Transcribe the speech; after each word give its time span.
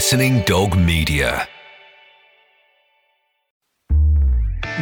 Listening 0.00 0.40
Dog 0.44 0.78
Media. 0.78 1.46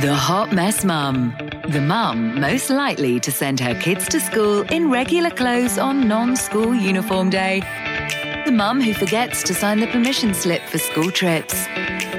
The 0.01 0.15
Hot 0.15 0.53
Mess 0.53 0.85
Mum. 0.85 1.35
The 1.71 1.81
mum 1.81 2.41
most 2.41 2.71
likely 2.71 3.19
to 3.19 3.33
send 3.33 3.59
her 3.59 3.75
kids 3.75 4.07
to 4.11 4.21
school 4.21 4.61
in 4.71 4.93
regular 4.93 5.31
clothes 5.31 5.77
on 5.77 6.07
non 6.07 6.37
school 6.37 6.73
uniform 6.73 7.31
day. 7.31 7.63
The 8.47 8.53
mum 8.53 8.81
who 8.81 8.95
forgets 8.95 9.43
to 9.43 9.55
sign 9.55 9.81
the 9.81 9.89
permission 9.89 10.35
slip 10.35 10.63
for 10.63 10.79
school 10.79 11.11
trips. 11.11 11.67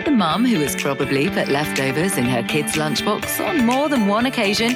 The 0.03 0.13
mum 0.13 0.43
who 0.43 0.59
has 0.59 0.75
probably 0.75 1.29
put 1.29 1.47
leftovers 1.47 2.17
in 2.17 2.25
her 2.25 2.43
kids' 2.43 2.73
lunchbox 2.73 3.39
on 3.39 3.65
more 3.65 3.87
than 3.87 4.07
one 4.07 4.25
occasion. 4.25 4.73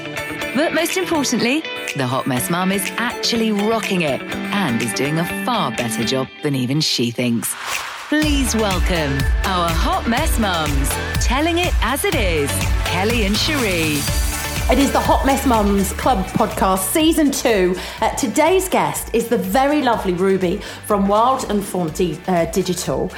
But 0.55 0.74
most 0.74 0.96
importantly, 0.96 1.62
the 1.98 2.08
Hot 2.08 2.26
Mess 2.26 2.50
Mum 2.50 2.71
is 2.71 2.90
actually 2.96 3.52
rocking 3.52 4.04
it 4.04 4.21
and 4.21 4.82
is 4.82 4.94
doing 4.94 5.20
a 5.20 5.26
far 5.44 5.71
better 5.71 6.05
job 6.05 6.30
than 6.41 6.55
even 6.55 6.80
she 6.80 7.12
thinks. 7.12 7.54
Please 8.13 8.53
welcome 8.53 9.17
our 9.44 9.67
Hot 9.72 10.08
Mess 10.08 10.38
Mums, 10.38 10.88
telling 11.26 11.58
it 11.58 11.73
as 11.81 12.05
it 12.05 12.13
is, 12.13 12.48
Kelly 12.85 13.26
and 13.26 13.34
Sheree. 13.35 13.98
It 14.71 14.77
is 14.77 14.91
the 14.91 14.99
Hot 14.99 15.26
Mess 15.26 15.48
Mums 15.48 15.94
Club 15.94 16.23
podcast, 16.27 16.91
season 16.91 17.31
two. 17.31 17.76
Uh, 18.02 18.12
today's 18.16 18.70
guest 18.70 19.09
is 19.16 19.30
the 19.30 19.38
very 19.40 19.81
lovely 19.81 20.13
Rubbi 20.13 20.62
from 20.62 21.07
Wild 21.07 21.49
and 21.49 21.66
Form 21.66 21.90
D- 21.90 22.20
uh, 22.27 22.45
Digital, 22.52 23.12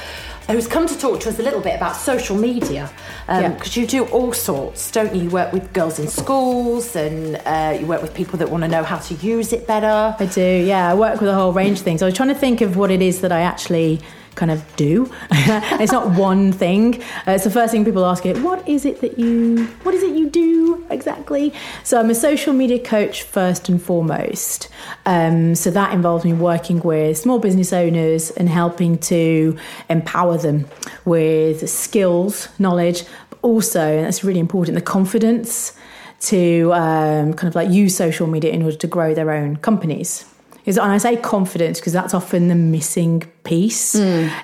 who's 0.48 0.66
come 0.66 0.86
to 0.86 0.98
talk 0.98 1.20
to 1.20 1.28
us 1.28 1.38
a 1.40 1.42
little 1.42 1.60
bit 1.60 1.76
about 1.76 1.94
social 1.94 2.34
media. 2.34 2.90
Because 3.26 3.76
Yeah. 3.76 3.82
you 3.82 3.86
do 3.86 4.04
all 4.06 4.32
sorts, 4.32 4.90
don't 4.90 5.14
you? 5.14 5.24
You 5.24 5.28
work 5.30 5.52
with 5.52 5.74
girls 5.74 5.98
in 5.98 6.08
schools 6.08 6.96
and 6.96 7.36
uh, 7.44 7.76
you 7.78 7.84
work 7.84 8.00
with 8.00 8.14
people 8.14 8.38
that 8.38 8.48
want 8.48 8.62
to 8.62 8.68
know 8.68 8.82
how 8.82 8.96
to 8.96 9.14
use 9.16 9.52
it 9.52 9.66
better. 9.66 10.16
I 10.18 10.24
do, 10.24 10.40
yeah. 10.40 10.90
I 10.90 10.94
work 10.94 11.20
with 11.20 11.28
a 11.28 11.34
whole 11.34 11.52
range 11.52 11.80
of 11.80 11.84
things. 11.84 12.00
I 12.00 12.06
was 12.06 12.14
trying 12.14 12.30
to 12.30 12.34
think 12.34 12.62
of 12.62 12.78
what 12.78 12.90
it 12.90 13.02
is 13.02 13.20
that 13.20 13.30
I 13.30 13.40
actually 13.42 14.00
kind 14.36 14.50
of 14.50 14.76
do. 14.76 15.10
it's 15.30 15.92
not 15.92 16.10
one 16.10 16.52
thing. 16.52 17.02
Uh, 17.26 17.32
it's 17.32 17.44
the 17.44 17.50
first 17.50 17.72
thing 17.72 17.84
people 17.84 18.04
ask 18.04 18.24
it. 18.24 18.38
What 18.38 18.66
is 18.68 18.84
it 18.84 19.00
that 19.00 19.18
you? 19.18 19.66
What 19.82 19.94
is 19.94 20.02
it 20.02 20.14
you 20.14 20.30
do 20.30 20.86
exactly? 20.90 21.52
So 21.82 21.98
I'm 21.98 22.10
a 22.10 22.14
social 22.14 22.52
media 22.52 22.78
coach 22.78 23.22
first 23.22 23.68
and 23.68 23.82
foremost. 23.82 24.68
Um, 25.04 25.54
so 25.54 25.70
that 25.70 25.92
involves 25.92 26.24
me 26.24 26.32
working 26.32 26.80
with 26.80 27.18
small 27.18 27.38
business 27.38 27.72
owners 27.72 28.30
and 28.30 28.48
helping 28.48 28.98
to 28.98 29.58
empower 29.88 30.38
them 30.38 30.66
with 31.04 31.68
skills, 31.68 32.48
knowledge, 32.58 33.04
but 33.30 33.38
also, 33.42 33.80
and 33.80 34.06
that's 34.06 34.22
really 34.22 34.40
important, 34.40 34.74
the 34.76 34.82
confidence 34.82 35.72
to 36.18 36.72
um, 36.72 37.34
kind 37.34 37.48
of 37.48 37.54
like 37.54 37.70
use 37.70 37.96
social 37.96 38.26
media 38.26 38.50
in 38.50 38.62
order 38.62 38.76
to 38.76 38.86
grow 38.86 39.14
their 39.14 39.30
own 39.30 39.56
companies. 39.56 40.24
Is 40.66 40.76
and 40.76 40.92
I 40.92 40.98
say 40.98 41.16
confidence 41.16 41.78
because 41.80 41.92
that's 41.92 42.12
often 42.12 42.48
the 42.48 42.54
missing 42.54 43.22
piece. 43.44 43.94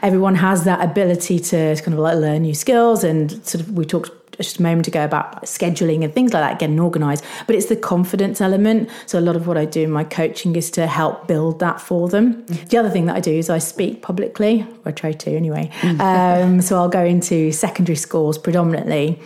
Everyone 0.03 0.37
has 0.37 0.65
that 0.65 0.81
ability 0.83 1.41
to 1.41 1.77
kind 1.77 1.95
of 1.95 1.99
like 1.99 2.17
learn 2.17 2.43
new 2.43 2.55
skills, 2.55 3.05
and 3.05 3.31
sort 3.45 3.63
of 3.63 3.73
we 3.73 3.85
talked 3.85 4.11
just 4.39 4.59
a 4.59 4.63
moment 4.63 4.89
ago 4.89 5.05
about 5.05 5.43
scheduling 5.43 6.03
and 6.03 6.13
things 6.15 6.33
like 6.33 6.43
that, 6.43 6.59
getting 6.59 6.81
organized. 6.81 7.25
But 7.47 7.55
it's 7.57 7.67
the 7.67 7.77
confidence 7.77 8.41
element. 8.41 8.89
So 9.07 9.19
a 9.19 9.21
lot 9.21 9.37
of 9.37 9.47
what 9.47 9.57
I 9.59 9.65
do 9.65 9.83
in 9.83 9.91
my 9.91 10.05
coaching 10.05 10.57
is 10.57 10.71
to 10.73 10.87
help 10.87 11.29
build 11.29 11.61
that 11.61 11.81
for 11.81 12.09
them. 12.09 12.45
The 12.47 12.79
other 12.79 12.89
thing 12.89 13.07
that 13.07 13.17
I 13.17 13.21
do 13.21 13.33
is 13.33 13.51
I 13.51 13.59
speak 13.59 14.03
publicly, 14.03 14.67
or 14.85 14.89
I 14.89 14.93
try 14.93 15.13
to 15.13 15.37
anyway. 15.37 15.71
Um, 16.01 16.61
so 16.63 16.77
I'll 16.77 16.89
go 16.89 17.05
into 17.05 17.53
secondary 17.53 17.97
schools 17.97 18.39
predominantly, 18.39 19.21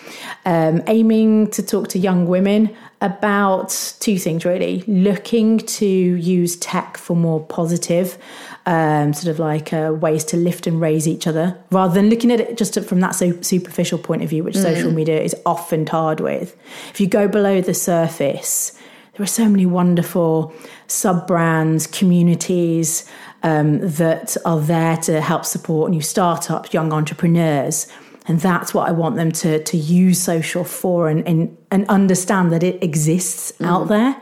um, 0.44 0.82
aiming 0.86 1.50
to 1.50 1.62
talk 1.62 1.88
to 1.88 1.98
young 1.98 2.26
women 2.26 2.74
about 3.00 3.96
two 4.00 4.18
things 4.18 4.44
really. 4.44 4.82
Looking 4.86 5.58
to 5.58 5.86
use 5.86 6.56
tech 6.56 6.96
for 6.96 7.14
more 7.16 7.44
positive 7.44 8.18
um, 8.66 9.12
sort 9.12 9.30
of 9.30 9.38
like 9.38 9.72
uh, 9.72 9.96
ways 9.98 10.24
to 10.24 10.36
lift 10.36 10.66
and 10.66 10.80
raise 10.80 11.06
each 11.06 11.26
other 11.26 11.56
rather 11.70 11.94
than 11.94 12.10
looking 12.10 12.32
at 12.32 12.40
it 12.40 12.58
just 12.58 12.78
from 12.84 13.00
that 13.00 13.14
so 13.14 13.40
superficial 13.40 13.98
point 13.98 14.22
of 14.22 14.28
view 14.28 14.42
which 14.42 14.56
social 14.56 14.90
media 14.90 15.20
is 15.20 15.36
often 15.46 15.84
tarred 15.84 16.20
with. 16.20 16.56
If 16.90 17.00
you 17.00 17.06
go 17.06 17.28
below 17.28 17.60
the 17.60 17.74
surface 17.74 18.76
there 19.16 19.24
are 19.24 19.28
so 19.28 19.48
many 19.48 19.64
wonderful 19.64 20.52
sub 20.88 21.26
brands 21.26 21.86
communities 21.86 23.08
um, 23.42 23.78
that 23.78 24.36
are 24.44 24.60
there 24.60 24.96
to 24.98 25.20
help 25.20 25.44
support 25.44 25.90
new 25.90 26.02
startups 26.02 26.74
young 26.74 26.92
entrepreneurs 26.92 27.86
and 28.28 28.40
that's 28.40 28.74
what 28.74 28.88
I 28.88 28.92
want 28.92 29.16
them 29.16 29.32
to 29.32 29.62
to 29.62 29.76
use 29.76 30.20
social 30.20 30.64
for 30.64 31.08
and 31.08 31.26
and, 31.26 31.56
and 31.70 31.88
understand 31.88 32.52
that 32.52 32.62
it 32.62 32.82
exists 32.82 33.52
out 33.62 33.82
mm-hmm. 33.82 33.88
there. 33.88 34.16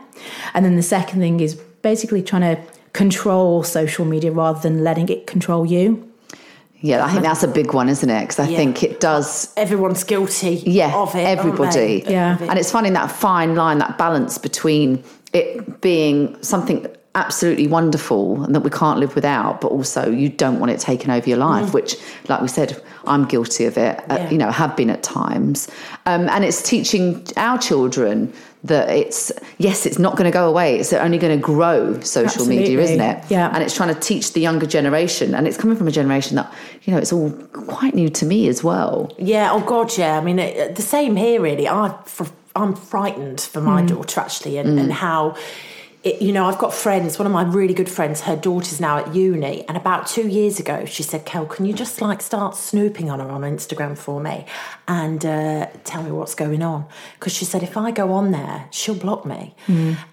And 0.53 0.65
then 0.65 0.75
the 0.75 0.83
second 0.83 1.19
thing 1.19 1.39
is 1.39 1.55
basically 1.81 2.21
trying 2.21 2.55
to 2.55 2.61
control 2.93 3.63
social 3.63 4.05
media 4.05 4.31
rather 4.31 4.59
than 4.59 4.83
letting 4.83 5.09
it 5.09 5.27
control 5.27 5.65
you. 5.65 6.11
Yeah, 6.79 7.03
I 7.03 7.11
think 7.11 7.23
that's 7.23 7.43
a 7.43 7.47
big 7.47 7.73
one, 7.73 7.89
isn't 7.89 8.09
it? 8.09 8.21
Because 8.21 8.39
I 8.39 8.47
Yeah. 8.47 8.57
think 8.57 8.83
it 8.83 8.99
does. 8.99 9.51
Everyone's 9.57 10.03
guilty 10.03 10.61
Yeah, 10.65 10.93
of 10.95 11.15
it. 11.15 11.25
everybody. 11.25 12.03
Yeah. 12.07 12.37
And 12.39 12.59
it's 12.59 12.71
finding 12.71 12.93
that 12.93 13.11
fine 13.11 13.55
line, 13.55 13.79
that 13.79 13.97
balance 13.97 14.37
between 14.37 15.03
it 15.33 15.81
being 15.81 16.37
something 16.41 16.85
absolutely 17.15 17.67
wonderful 17.67 18.43
and 18.43 18.53
that 18.53 18.59
we 18.59 18.69
can't 18.69 18.99
live 18.99 19.15
without, 19.15 19.61
but 19.61 19.71
also 19.71 20.11
you 20.11 20.29
don't 20.29 20.59
want 20.59 20.71
it 20.71 20.79
taken 20.79 21.09
over 21.09 21.27
your 21.27 21.37
life, 21.37 21.73
which, 21.73 21.95
like 22.27 22.41
we 22.41 22.47
said, 22.47 22.81
I'm 23.05 23.25
guilty 23.25 23.65
of 23.65 23.77
it, 23.77 24.03
uh, 24.11 24.27
you 24.29 24.37
know, 24.37 24.51
have 24.51 24.75
been 24.75 24.89
at 24.89 25.01
times. 25.01 25.69
Um, 26.05 26.27
and 26.29 26.43
it's 26.43 26.61
teaching 26.61 27.25
our 27.37 27.57
children 27.57 28.33
that 28.65 28.89
it's, 28.89 29.31
yes, 29.59 29.85
it's 29.85 29.99
not 29.99 30.17
going 30.17 30.25
to 30.25 30.31
go 30.31 30.49
away. 30.49 30.77
It's 30.77 30.91
only 30.91 31.17
going 31.17 31.39
to 31.39 31.41
grow 31.41 31.99
social 32.01 32.45
media, 32.45 32.79
isn't 32.79 32.99
it? 32.99 33.23
Yeah. 33.29 33.49
And 33.53 33.63
it's 33.63 33.75
trying 33.75 33.93
to 33.93 33.99
teach 33.99 34.33
the 34.33 34.41
younger 34.41 34.65
generation. 34.65 35.35
And 35.35 35.47
it's 35.47 35.57
coming 35.57 35.77
from 35.77 35.87
a 35.87 35.91
generation 35.91 36.35
that, 36.35 36.51
you 36.83 36.91
know, 36.91 36.99
it's 36.99 37.13
all 37.13 37.31
quite 37.53 37.93
new 37.93 38.09
to 38.09 38.25
me 38.25 38.47
as 38.49 38.63
well. 38.63 39.13
Yeah, 39.17 39.51
oh 39.51 39.61
God, 39.61 39.95
yeah. 39.97 40.17
I 40.17 40.21
mean, 40.21 40.39
it, 40.39 40.75
the 40.75 40.81
same 40.81 41.15
here, 41.15 41.39
really. 41.39 41.67
I, 41.67 41.95
fr- 42.05 42.23
I'm 42.55 42.75
frightened 42.75 43.39
for 43.39 43.61
my 43.61 43.83
daughter, 43.83 44.19
actually, 44.19 44.57
and, 44.57 44.79
and 44.79 44.91
how. 44.91 45.37
It, 46.05 46.21
you 46.21 46.31
know, 46.31 46.45
I've 46.45 46.57
got 46.57 46.73
friends. 46.73 47.19
One 47.19 47.25
of 47.25 47.33
my 47.33 47.43
really 47.43 47.73
good 47.73 47.89
friends, 47.89 48.21
her 48.21 48.37
daughter's 48.37 48.79
now 48.79 48.99
at 48.99 49.13
uni, 49.13 49.65
and 49.67 49.75
about 49.75 50.07
two 50.07 50.27
years 50.27 50.59
ago, 50.59 50.85
she 50.85 51.03
said, 51.03 51.25
"Kel, 51.25 51.45
can 51.45 51.65
you 51.65 51.73
just 51.73 52.01
like 52.01 52.21
start 52.21 52.55
snooping 52.55 53.09
on 53.09 53.19
her 53.19 53.29
on 53.29 53.41
Instagram 53.41 53.97
for 53.97 54.21
me, 54.21 54.45
and 54.87 55.25
uh, 55.25 55.65
tell 55.83 56.03
me 56.03 56.11
what's 56.11 56.35
going 56.35 56.61
on?" 56.61 56.85
Because 57.19 57.33
she 57.33 57.43
said, 57.43 57.63
if 57.63 57.75
I 57.75 57.91
go 57.91 58.13
on 58.13 58.31
there, 58.31 58.67
she'll 58.69 58.95
block 58.95 59.25
me. 59.25 59.55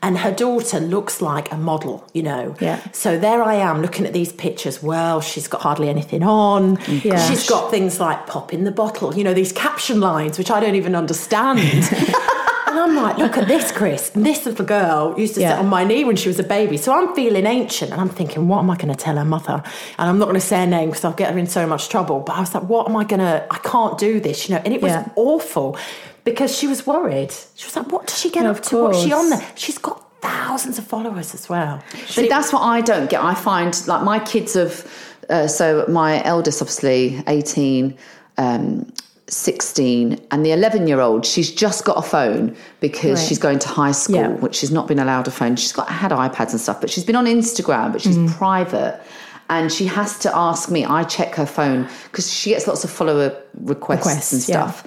And 0.03 0.19
her 0.19 0.33
daughter 0.33 0.81
looks 0.81 1.21
like 1.21 1.53
a 1.53 1.57
model, 1.57 2.09
you 2.15 2.23
know. 2.23 2.57
Yeah. 2.61 2.81
So 2.93 3.19
there 3.19 3.43
I 3.43 3.55
am 3.55 3.83
looking 3.83 4.07
at 4.07 4.13
these 4.13 4.33
pictures. 4.33 4.83
Well, 4.83 5.21
she's 5.21 5.47
got 5.47 5.61
hardly 5.61 5.89
anything 5.89 6.23
on. 6.23 6.79
Yeah. 6.89 7.29
She's 7.29 7.49
got 7.49 7.71
things 7.71 8.01
like 8.01 8.27
pop 8.27 8.53
in 8.53 8.65
the 8.65 8.73
bottle, 8.73 9.15
you 9.15 9.25
know, 9.25 9.35
these 9.35 9.53
caption 9.53 10.01
lines, 10.01 10.39
which 10.39 10.51
I 10.51 10.59
don't 10.61 10.75
even 10.75 10.95
understand. 10.95 11.61
and 12.73 12.81
I'm 12.81 12.97
like, 12.97 13.17
look 13.19 13.37
at 13.39 13.47
this, 13.49 13.71
Chris. 13.73 14.15
And 14.15 14.25
this 14.27 14.45
little 14.45 14.65
girl 14.65 15.15
used 15.19 15.35
to 15.37 15.41
Yeah. 15.41 15.51
sit 15.53 15.59
on 15.61 15.67
my 15.69 15.85
knee 15.85 16.05
when 16.05 16.17
she 16.17 16.29
was 16.29 16.39
a 16.39 16.43
baby. 16.45 16.77
So 16.77 16.93
I'm 16.93 17.15
feeling 17.15 17.47
ancient 17.47 17.93
and 17.93 18.01
I'm 18.01 18.09
thinking, 18.09 18.49
what 18.49 18.59
am 18.59 18.71
I 18.71 18.77
going 18.77 18.89
to 18.89 18.95
tell 18.97 19.17
her 19.17 19.25
mother? 19.25 19.63
And 19.99 20.09
I'm 20.11 20.19
not 20.19 20.25
going 20.27 20.41
to 20.41 20.47
say 20.47 20.61
her 20.61 20.67
name 20.67 20.91
because 20.91 21.05
I'll 21.05 21.13
get 21.13 21.33
her 21.33 21.39
in 21.39 21.47
so 21.47 21.67
much 21.67 21.89
trouble. 21.89 22.21
But 22.21 22.37
I 22.37 22.41
was 22.41 22.55
like, 22.55 22.65
what 22.65 22.89
am 22.89 22.97
I 22.97 23.05
going 23.05 23.21
to, 23.21 23.47
I 23.51 23.59
can't 23.59 23.97
do 23.99 24.19
this, 24.21 24.49
you 24.49 24.55
know. 24.55 24.63
And 24.65 24.75
it 24.75 24.83
was 24.83 24.93
Yeah. 24.93 25.09
awful 25.17 25.77
because 26.25 26.57
she 26.57 26.67
was 26.67 26.87
worried. 26.87 27.33
She 27.55 27.67
was 27.67 27.77
like, 27.77 27.91
what 27.93 28.07
does 28.09 28.19
she 28.19 28.31
get 28.31 28.45
Yeah, 28.45 28.51
up 28.51 28.63
to? 28.65 28.83
What's 28.83 29.03
she 29.03 29.13
on 29.13 29.31
there? 29.31 29.47
She's 29.55 29.79
got 29.79 30.03
thousands 30.23 30.79
of 30.79 30.87
followers 30.87 31.35
as 31.35 31.49
well. 31.49 31.83
See, 32.07 32.29
that's 32.29 32.53
what 32.53 32.61
I 32.63 32.81
don't 32.81 33.11
get. 33.11 33.23
I 33.23 33.35
find 33.35 33.73
like 33.89 34.03
my 34.05 34.19
kids 34.21 34.55
have, 34.55 34.87
uh, 35.29 35.47
so 35.49 35.85
my 35.89 36.23
eldest, 36.25 36.63
obviously 36.63 37.23
18, 37.27 37.97
um, 38.39 38.93
16, 39.33 40.21
and 40.31 40.45
the 40.45 40.53
11 40.53 40.87
year 40.87 41.01
old, 41.01 41.25
she's 41.25 41.51
just 41.51 41.85
got 41.85 41.97
a 41.99 42.03
phone 42.03 42.55
because 42.81 43.19
Right. 43.21 43.29
she's 43.29 43.39
going 43.39 43.59
to 43.61 43.69
high 43.69 43.93
school, 43.93 44.17
Yeah. 44.17 44.29
which 44.29 44.55
she's 44.57 44.71
not 44.71 44.87
been 44.87 44.99
allowed 44.99 45.27
a 45.27 45.31
phone. 45.31 45.57
She's 45.57 45.73
got 45.73 45.89
had 45.89 46.11
iPads 46.13 46.51
and 46.51 46.61
stuff, 46.61 46.81
but 46.81 46.91
she's 46.91 47.05
been 47.05 47.17
on 47.17 47.27
Instagram, 47.27 47.93
but 47.93 48.01
she's 48.03 48.17
Mm. 48.19 48.29
private. 48.37 49.01
And 49.49 49.73
she 49.73 49.87
has 49.87 50.19
to 50.21 50.35
ask 50.37 50.71
me, 50.71 50.85
I 50.85 51.03
check 51.05 51.35
her 51.35 51.47
phone 51.47 51.87
because 52.05 52.33
she 52.33 52.51
gets 52.51 52.67
lots 52.67 52.85
of 52.85 52.91
follower 52.91 53.33
requests, 53.65 54.07
Requests, 54.07 54.33
and 54.33 54.49
yeah. 54.49 54.71
stuff 54.71 54.85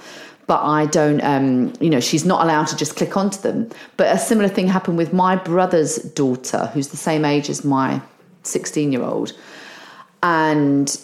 but 0.48 0.62
I 0.62 0.86
don't, 0.86 1.20
um, 1.24 1.72
you 1.80 1.90
know, 1.90 1.98
she's 1.98 2.24
not 2.24 2.40
allowed 2.44 2.68
to 2.68 2.76
just 2.76 2.94
click 2.94 3.16
onto 3.16 3.40
them. 3.40 3.68
But 3.96 4.14
a 4.14 4.16
similar 4.18 4.48
thing 4.48 4.68
happened 4.68 4.96
with 4.96 5.12
my 5.12 5.34
brother's 5.34 5.96
daughter, 5.96 6.70
who's 6.72 6.86
the 6.88 6.96
same 6.96 7.24
age 7.24 7.50
as 7.50 7.64
my 7.64 8.00
16 8.44 8.92
year 8.92 9.02
old. 9.02 9.32
And 10.22 10.96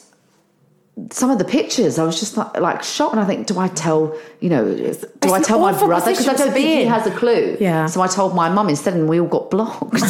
some 1.10 1.30
of 1.30 1.38
the 1.38 1.44
pictures, 1.44 1.98
I 1.98 2.04
was 2.04 2.18
just 2.20 2.36
like, 2.36 2.58
like 2.60 2.82
shocked. 2.82 3.12
And 3.14 3.20
I 3.20 3.24
think, 3.26 3.46
do 3.46 3.58
I 3.58 3.68
tell, 3.68 4.16
you 4.40 4.50
know, 4.50 4.64
do 4.64 4.74
It's 4.84 5.04
I 5.24 5.40
tell 5.42 5.60
my 5.60 5.72
brother? 5.72 6.10
Because 6.10 6.28
I 6.28 6.34
don't 6.34 6.52
think 6.52 6.66
he 6.66 6.84
has 6.84 7.06
a 7.06 7.10
clue. 7.10 7.56
Yeah. 7.60 7.86
So 7.86 8.00
I 8.00 8.06
told 8.06 8.34
my 8.34 8.48
mum 8.48 8.68
instead, 8.68 8.94
and 8.94 9.08
we 9.08 9.20
all 9.20 9.26
got 9.28 9.50
blocked. 9.50 9.92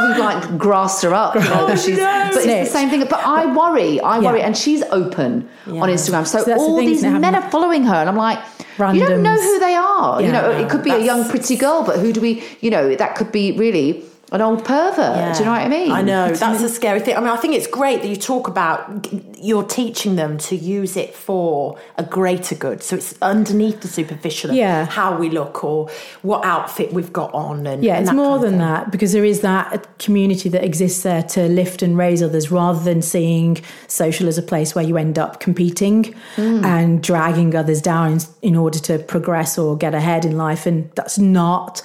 Because 0.00 0.08
we've 0.08 0.18
like 0.18 0.58
grassed 0.58 1.02
her 1.02 1.12
up. 1.12 1.34
You 1.34 1.40
know, 1.42 1.66
that 1.66 1.78
she's, 1.78 1.98
But 1.98 2.36
it's 2.46 2.70
the 2.70 2.78
same 2.78 2.88
thing. 2.88 3.00
But 3.00 3.20
I 3.24 3.54
worry, 3.54 4.00
I 4.00 4.18
worry, 4.18 4.40
and 4.40 4.56
she's 4.56 4.82
open 4.84 5.48
on 5.66 5.88
Instagram. 5.88 6.26
So, 6.26 6.38
So 6.38 6.44
that's 6.44 6.62
the 6.62 6.68
all 6.68 6.78
these 6.78 7.02
men 7.02 7.34
are 7.34 7.50
following 7.50 7.84
her, 7.84 7.94
and 7.96 8.08
I'm 8.08 8.16
like, 8.16 8.38
you 8.78 9.06
don't 9.06 9.22
know 9.22 9.36
who 9.36 9.58
they 9.58 9.74
are. 9.74 10.20
you 10.20 10.28
Yeah, 10.28 10.40
know, 10.40 10.50
it 10.52 10.70
could 10.70 10.82
be 10.82 10.90
a 10.90 10.98
young 10.98 11.28
pretty 11.28 11.56
girl, 11.56 11.82
but 11.84 11.98
who 11.98 12.12
do 12.12 12.20
we? 12.20 12.42
You 12.60 12.70
know, 12.70 12.94
that 12.94 13.14
could 13.14 13.30
be 13.30 13.52
really 13.52 14.02
an 14.32 14.40
old 14.40 14.64
pervert. 14.64 15.34
Do 15.34 15.40
you 15.40 15.44
know 15.46 15.50
what 15.52 15.62
I 15.62 15.68
mean? 15.68 15.90
I 15.90 16.02
know 16.02 16.32
that's 16.32 16.62
a 16.62 16.68
scary 16.68 17.00
thing. 17.00 17.16
I 17.16 17.20
mean, 17.20 17.28
I 17.30 17.36
think 17.36 17.54
it's 17.54 17.66
great 17.66 18.02
that 18.02 18.08
you 18.08 18.16
talk 18.16 18.46
about 18.48 19.08
you're 19.38 19.64
teaching 19.64 20.16
them 20.16 20.36
to 20.38 20.54
use 20.56 20.96
it 20.96 21.14
for 21.14 21.78
a 21.96 22.04
greater 22.04 22.54
good. 22.54 22.82
So 22.82 22.96
it's 22.96 23.14
underneath 23.22 23.80
the 23.80 23.88
superficial 23.88 24.50
of 24.50 24.56
Yeah. 24.56 24.84
how 24.86 25.16
we 25.16 25.30
look 25.30 25.64
or 25.64 25.88
what 26.22 26.44
outfit 26.44 26.92
we've 26.92 27.12
got 27.12 27.32
on. 27.34 27.66
And 27.66 27.82
Yeah, 27.82 27.94
and 27.96 28.04
it's 28.06 28.12
more 28.14 28.38
than 28.38 28.58
that 28.58 28.90
because 28.90 29.12
there 29.12 29.24
is 29.24 29.40
that 29.40 29.86
community 29.98 30.48
that 30.50 30.62
exists 30.64 31.02
there 31.02 31.22
to 31.22 31.48
lift 31.48 31.82
and 31.82 31.96
raise 31.96 32.22
others 32.22 32.50
rather 32.52 32.80
than 32.80 33.02
seeing 33.02 33.58
social 33.88 34.28
as 34.28 34.36
a 34.38 34.42
place 34.42 34.74
where 34.74 34.84
you 34.84 34.96
end 34.96 35.18
up 35.18 35.40
competing 35.40 36.14
Mm. 36.36 36.64
and 36.64 37.02
dragging 37.02 37.56
others 37.56 37.80
down 37.82 38.12
in, 38.12 38.20
in 38.42 38.56
order 38.56 38.78
to 38.78 38.98
progress 38.98 39.58
or 39.58 39.76
get 39.76 39.94
ahead 39.94 40.24
in 40.24 40.36
life. 40.36 40.66
And 40.66 40.90
that's 40.94 41.18
not. 41.18 41.82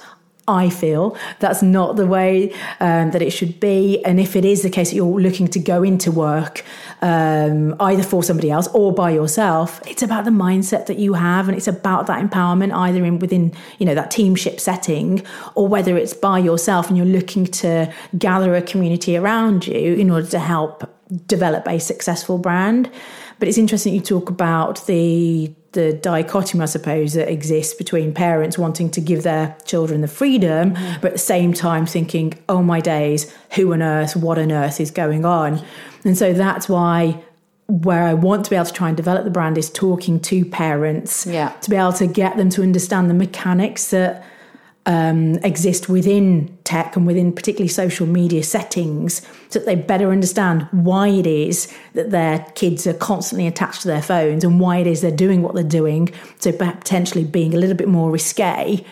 I 0.48 0.70
feel 0.70 1.16
that's 1.40 1.60
not 1.60 1.96
the 1.96 2.06
way 2.06 2.52
um, 2.78 3.10
that 3.10 3.20
it 3.20 3.30
should 3.30 3.58
be. 3.58 4.04
And 4.04 4.20
if 4.20 4.36
it 4.36 4.44
is 4.44 4.62
the 4.62 4.70
case 4.70 4.90
that 4.90 4.96
you're 4.96 5.20
looking 5.20 5.48
to 5.48 5.58
go 5.58 5.82
into 5.82 6.12
work 6.12 6.64
um, 7.02 7.74
either 7.80 8.04
for 8.04 8.22
somebody 8.22 8.50
else 8.50 8.68
or 8.68 8.92
by 8.92 9.10
yourself, 9.10 9.80
it's 9.88 10.02
about 10.02 10.24
the 10.24 10.30
mindset 10.30 10.86
that 10.86 10.98
you 10.98 11.14
have, 11.14 11.48
and 11.48 11.56
it's 11.56 11.66
about 11.66 12.06
that 12.06 12.24
empowerment 12.24 12.72
either 12.72 13.04
in 13.04 13.18
within 13.18 13.52
you 13.78 13.86
know 13.86 13.94
that 13.94 14.10
teamship 14.10 14.60
setting 14.60 15.24
or 15.54 15.66
whether 15.66 15.96
it's 15.96 16.14
by 16.14 16.38
yourself 16.38 16.88
and 16.88 16.96
you're 16.96 17.06
looking 17.06 17.46
to 17.46 17.92
gather 18.16 18.54
a 18.54 18.62
community 18.62 19.16
around 19.16 19.66
you 19.66 19.94
in 19.94 20.10
order 20.10 20.26
to 20.26 20.38
help 20.38 20.92
develop 21.26 21.66
a 21.66 21.80
successful 21.80 22.38
brand. 22.38 22.90
But 23.38 23.48
it's 23.48 23.58
interesting 23.58 23.94
you 23.94 24.00
talk 24.00 24.30
about 24.30 24.86
the 24.86 25.54
the 25.72 25.92
dichotomy, 25.92 26.62
I 26.62 26.66
suppose, 26.66 27.12
that 27.14 27.30
exists 27.30 27.74
between 27.74 28.14
parents 28.14 28.56
wanting 28.56 28.90
to 28.90 29.00
give 29.00 29.22
their 29.22 29.56
children 29.64 30.00
the 30.00 30.08
freedom, 30.08 30.74
mm-hmm. 30.74 31.00
but 31.00 31.08
at 31.08 31.12
the 31.12 31.18
same 31.18 31.52
time 31.52 31.86
thinking, 31.86 32.34
oh 32.48 32.62
my 32.62 32.80
days, 32.80 33.32
who 33.52 33.72
on 33.72 33.82
earth, 33.82 34.16
what 34.16 34.38
on 34.38 34.52
earth 34.52 34.80
is 34.80 34.90
going 34.90 35.24
on? 35.24 35.62
And 36.04 36.16
so 36.16 36.32
that's 36.32 36.68
why 36.68 37.22
where 37.68 38.04
I 38.04 38.14
want 38.14 38.44
to 38.44 38.50
be 38.50 38.56
able 38.56 38.66
to 38.66 38.72
try 38.72 38.88
and 38.88 38.96
develop 38.96 39.24
the 39.24 39.30
brand 39.30 39.58
is 39.58 39.68
talking 39.70 40.20
to 40.20 40.44
parents 40.44 41.26
Yeah. 41.26 41.48
to 41.62 41.70
be 41.70 41.76
able 41.76 41.92
to 41.94 42.06
get 42.06 42.36
them 42.36 42.48
to 42.50 42.62
understand 42.62 43.10
the 43.10 43.14
mechanics 43.14 43.90
that 43.90 44.24
um, 44.86 45.34
exist 45.42 45.88
within 45.88 46.56
tech 46.62 46.96
and 46.96 47.06
within 47.06 47.32
particularly 47.32 47.68
social 47.68 48.06
media 48.06 48.42
settings 48.42 49.20
so 49.48 49.58
that 49.58 49.66
they 49.66 49.74
better 49.74 50.12
understand 50.12 50.68
why 50.70 51.08
it 51.08 51.26
is 51.26 51.72
that 51.94 52.12
their 52.12 52.38
kids 52.54 52.86
are 52.86 52.94
constantly 52.94 53.48
attached 53.48 53.82
to 53.82 53.88
their 53.88 54.02
phones 54.02 54.44
and 54.44 54.60
why 54.60 54.78
it 54.78 54.86
is 54.86 55.00
they're 55.00 55.10
doing 55.10 55.42
what 55.42 55.54
they're 55.54 55.64
doing. 55.64 56.08
So 56.38 56.52
potentially 56.52 57.24
being 57.24 57.52
a 57.52 57.58
little 57.58 57.76
bit 57.76 57.88
more 57.88 58.10
risque 58.12 58.84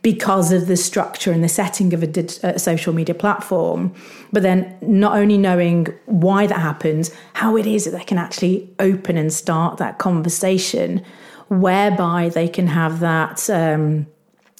because 0.00 0.52
of 0.52 0.68
the 0.68 0.76
structure 0.76 1.32
and 1.32 1.44
the 1.44 1.48
setting 1.48 1.92
of 1.92 2.02
a, 2.02 2.26
a 2.42 2.58
social 2.58 2.94
media 2.94 3.14
platform. 3.14 3.92
But 4.32 4.42
then 4.42 4.74
not 4.80 5.18
only 5.18 5.36
knowing 5.36 5.86
why 6.06 6.46
that 6.46 6.60
happens, 6.60 7.12
how 7.34 7.56
it 7.56 7.66
is 7.66 7.84
that 7.84 7.90
they 7.90 8.04
can 8.04 8.16
actually 8.16 8.72
open 8.78 9.18
and 9.18 9.32
start 9.32 9.76
that 9.78 9.98
conversation 9.98 11.04
whereby 11.48 12.30
they 12.30 12.48
can 12.48 12.68
have 12.68 13.00
that. 13.00 13.50
Um, 13.50 14.06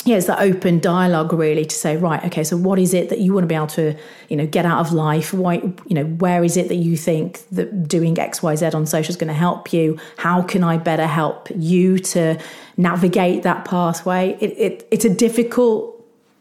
yeah, 0.06 0.16
it's 0.16 0.26
that 0.28 0.40
open 0.40 0.78
dialogue 0.78 1.32
really 1.32 1.64
to 1.64 1.74
say, 1.74 1.96
right, 1.96 2.24
okay, 2.26 2.44
so 2.44 2.56
what 2.56 2.78
is 2.78 2.94
it 2.94 3.08
that 3.08 3.18
you 3.18 3.32
want 3.32 3.42
to 3.42 3.48
be 3.48 3.56
able 3.56 3.66
to, 3.66 3.96
you 4.28 4.36
know, 4.36 4.46
get 4.46 4.64
out 4.64 4.78
of 4.78 4.92
life? 4.92 5.34
Why, 5.34 5.54
you 5.86 5.94
know, 5.94 6.04
where 6.04 6.44
is 6.44 6.56
it 6.56 6.68
that 6.68 6.76
you 6.76 6.96
think 6.96 7.40
that 7.50 7.88
doing 7.88 8.16
X, 8.16 8.40
Y, 8.40 8.54
Z 8.54 8.66
on 8.66 8.86
social 8.86 9.10
is 9.10 9.16
going 9.16 9.28
to 9.28 9.34
help 9.34 9.72
you? 9.72 9.98
How 10.16 10.42
can 10.42 10.62
I 10.62 10.78
better 10.78 11.08
help 11.08 11.48
you 11.56 11.98
to 11.98 12.38
navigate 12.76 13.42
that 13.42 13.64
pathway? 13.64 14.38
It, 14.40 14.50
it 14.56 14.88
it's 14.92 15.04
a 15.04 15.10
difficult 15.10 15.92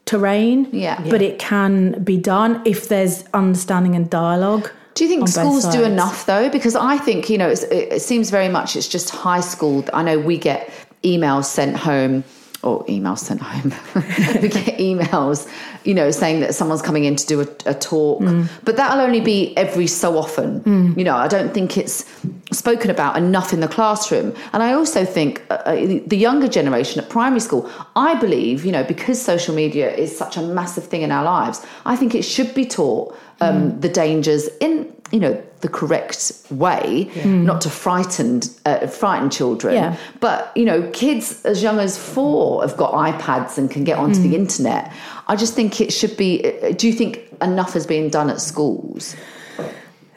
terrain, 0.05 0.69
Yeah. 0.71 1.01
but 1.09 1.23
it 1.23 1.39
can 1.39 2.03
be 2.03 2.17
done 2.17 2.61
if 2.65 2.87
there's 2.87 3.23
understanding 3.33 3.95
and 3.95 4.07
dialogue. 4.07 4.69
Do 4.93 5.03
you 5.03 5.09
think 5.09 5.27
schools 5.27 5.67
do 5.69 5.83
enough 5.83 6.27
though? 6.27 6.49
Because 6.49 6.75
I 6.75 6.97
think 6.97 7.29
you 7.31 7.37
know 7.39 7.49
it's, 7.49 7.63
it, 7.63 7.93
it 7.93 8.01
seems 8.03 8.29
very 8.29 8.47
much 8.47 8.75
it's 8.75 8.87
just 8.87 9.09
high 9.09 9.41
school. 9.41 9.83
I 9.91 10.03
know 10.03 10.19
we 10.19 10.37
get 10.37 10.69
emails 11.03 11.45
sent 11.45 11.75
home 11.75 12.23
or 12.65 12.83
emails 12.85 13.19
sent 13.19 13.41
home. 13.41 13.71
we 14.41 14.49
get 14.49 14.77
emails, 14.79 15.47
you 15.83 15.93
know, 15.93 16.11
saying 16.11 16.39
that 16.41 16.55
someone's 16.55 16.81
coming 16.81 17.05
in 17.05 17.15
to 17.15 17.25
do 17.27 17.41
a, 17.41 17.47
a 17.67 17.73
talk, 17.73 18.21
Mm. 18.21 18.47
but 18.63 18.75
that'll 18.77 19.01
only 19.01 19.19
be 19.21 19.55
every 19.57 19.87
so 19.87 20.17
often. 20.17 20.63
You 20.97 21.03
know, 21.03 21.15
I 21.15 21.27
don't 21.27 21.53
think 21.53 21.77
it's 21.77 22.05
spoken 22.51 22.89
about 22.89 23.17
enough 23.17 23.53
in 23.53 23.59
the 23.59 23.67
classroom. 23.67 24.33
And 24.53 24.63
I 24.63 24.73
also 24.73 25.05
think 25.05 25.43
uh, 25.49 25.53
uh, 25.65 25.75
the 26.07 26.17
younger 26.17 26.47
generation 26.47 27.01
at 27.03 27.09
primary 27.09 27.39
school, 27.41 27.69
I 27.95 28.15
believe, 28.15 28.65
you 28.65 28.71
know, 28.71 28.83
because 28.83 29.21
social 29.21 29.53
media 29.55 29.93
is 29.93 30.15
such 30.17 30.37
a 30.37 30.41
massive 30.41 30.85
thing 30.85 31.01
in 31.03 31.11
our 31.11 31.23
lives, 31.23 31.65
I 31.85 31.95
think 31.95 32.15
it 32.15 32.23
should 32.23 32.53
be 32.55 32.65
taught 32.65 33.15
um, 33.41 33.71
Mm. 33.71 33.81
the 33.81 33.89
dangers 33.89 34.47
in, 34.61 34.91
you 35.15 35.21
know, 35.21 35.33
the 35.61 35.69
correct 35.69 36.17
way, 36.65 37.09
not 37.25 37.61
to 37.61 37.69
frighten 37.69 38.41
uh, 38.65 38.85
frighten 39.01 39.29
children. 39.29 39.73
Yeah. 39.73 39.95
But 40.19 40.39
you 40.59 40.65
know, 40.69 40.79
kids 40.91 41.25
as 41.45 41.57
young 41.63 41.79
as 41.79 41.93
four 41.97 42.61
have 42.65 42.75
got 42.83 42.91
iPads 43.09 43.57
and 43.57 43.71
can 43.75 43.83
get 43.85 43.97
onto 43.97 44.19
Mm. 44.19 44.23
the 44.29 44.35
internet. 44.35 44.83
I 45.31 45.35
just 45.43 45.53
think 45.55 45.79
it 45.85 45.91
should 45.97 46.15
be. 46.17 46.29
uh, 46.45 46.73
Do 46.79 46.83
you 46.89 46.93
think 47.01 47.11
enough 47.41 47.71
has 47.73 47.85
been 47.87 48.09
done 48.17 48.29
at 48.29 48.39
schools? 48.41 49.15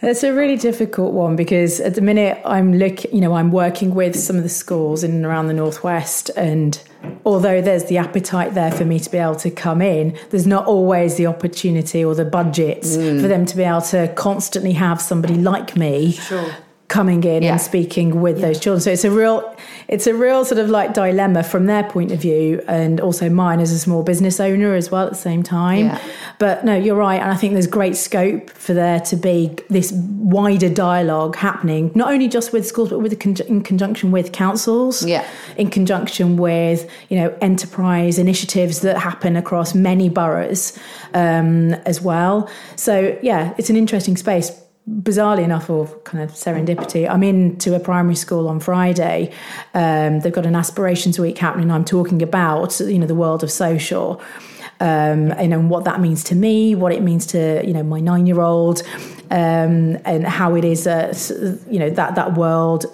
It's 0.02 0.22
a 0.24 0.32
really 0.32 0.56
difficult 0.56 1.12
one 1.12 1.34
because 1.36 1.80
at 1.88 1.94
the 1.94 2.00
minute 2.00 2.40
I'm 2.44 2.68
look, 2.82 3.04
you 3.12 3.20
know, 3.20 3.32
I'm 3.34 3.50
working 3.52 3.94
with 3.94 4.14
some 4.16 4.36
of 4.36 4.42
the 4.42 4.48
schools 4.48 5.02
in 5.04 5.10
and 5.12 5.24
around 5.24 5.46
the 5.48 5.54
northwest, 5.64 6.30
and 6.36 6.72
although 7.24 7.60
there's 7.60 7.84
the 7.84 7.98
appetite 7.98 8.54
there 8.54 8.70
for 8.70 8.84
me 8.84 8.98
to 8.98 9.10
be 9.10 9.18
able 9.18 9.34
to 9.36 9.50
come 9.50 9.80
in, 9.82 10.16
there's 10.30 10.46
not 10.46 10.66
always 10.66 11.16
the 11.16 11.26
opportunity 11.26 12.04
or 12.04 12.14
the 12.14 12.24
budgets 12.24 12.96
Mm. 12.96 13.20
for 13.20 13.28
them 13.28 13.44
to 13.46 13.56
be 13.56 13.62
able 13.62 13.82
to 13.82 14.08
constantly 14.14 14.72
have 14.72 15.00
somebody 15.00 15.34
like 15.34 15.76
me 15.76 16.18
coming 16.88 17.22
in 17.24 17.42
Yeah. 17.42 17.52
and 17.52 17.60
speaking 17.60 18.20
with 18.22 18.40
those 18.40 18.58
children. 18.58 18.80
So 18.80 18.90
it's 18.90 19.04
a 19.04 19.10
real, 19.10 19.54
it's 19.88 20.06
a 20.06 20.14
real 20.14 20.44
sort 20.46 20.58
of 20.58 20.70
like 20.70 20.94
dilemma 20.94 21.42
from 21.42 21.66
their 21.66 21.84
point 21.84 22.12
of 22.12 22.18
view, 22.20 22.62
and 22.66 22.98
also 23.00 23.28
mine 23.28 23.60
as 23.60 23.70
a 23.72 23.78
small 23.78 24.02
business 24.02 24.40
owner 24.40 24.74
as 24.74 24.90
well 24.90 25.04
at 25.04 25.10
the 25.10 25.18
same 25.18 25.42
time. 25.42 25.86
Yeah. 25.86 25.98
But 26.38 26.64
no, 26.64 26.74
you're 26.74 26.96
right. 26.96 27.20
And 27.20 27.30
I 27.30 27.34
think 27.36 27.52
there's 27.52 27.66
great 27.66 27.94
scope 27.94 28.48
for 28.50 28.72
there 28.72 29.00
to 29.00 29.16
be 29.16 29.54
this 29.68 29.92
wider 29.92 30.70
dialogue 30.70 31.36
happening, 31.36 31.90
not 31.94 32.10
only 32.10 32.26
just 32.26 32.54
with 32.54 32.66
schools, 32.66 32.88
but 32.88 33.00
with 33.00 33.10
the 33.10 33.16
conj- 33.18 33.46
in 33.46 33.60
conjunction 33.62 34.10
with 34.10 34.32
councils. 34.32 35.04
Yeah. 35.04 35.26
In 35.58 35.68
conjunction 35.68 36.38
with, 36.38 36.88
you 37.10 37.18
know, 37.18 37.36
enterprise 37.42 38.18
initiatives 38.18 38.80
that 38.80 38.96
happen 38.96 39.36
across 39.36 39.74
many 39.74 40.08
boroughs 40.08 40.78
um, 41.12 41.74
as 41.84 42.00
well. 42.00 42.48
So, 42.76 43.18
yeah, 43.22 43.52
it's 43.58 43.68
an 43.68 43.76
interesting 43.76 44.16
space. 44.16 44.50
Bizarrely 44.88 45.44
enough, 45.44 45.68
or 45.68 45.86
kind 46.04 46.24
of 46.24 46.30
serendipity, 46.30 47.08
I'm 47.08 47.22
into 47.22 47.74
a 47.74 47.80
primary 47.80 48.14
school 48.14 48.48
on 48.48 48.58
Friday. 48.58 49.32
Um, 49.74 50.20
they've 50.20 50.32
got 50.32 50.46
an 50.46 50.56
aspirations 50.56 51.18
week 51.18 51.36
happening. 51.38 51.70
I'm 51.70 51.84
talking 51.84 52.22
about, 52.22 52.80
you 52.80 52.98
know, 52.98 53.06
the 53.06 53.14
world 53.14 53.42
of 53.42 53.50
social 53.50 54.22
um, 54.80 55.32
and, 55.32 55.52
and 55.52 55.70
what 55.70 55.84
that 55.84 56.00
means 56.00 56.22
to 56.24 56.34
me, 56.34 56.74
what 56.74 56.92
it 56.92 57.02
means 57.02 57.26
to 57.26 57.62
you 57.66 57.72
know 57.72 57.82
my 57.82 58.00
nine 58.00 58.26
year 58.26 58.40
old, 58.40 58.82
um, 59.30 59.98
and 60.04 60.26
how 60.26 60.54
it 60.54 60.64
is 60.64 60.86
uh, 60.86 61.12
you 61.68 61.78
know 61.78 61.90
that 61.90 62.14
that 62.14 62.34
world 62.34 62.86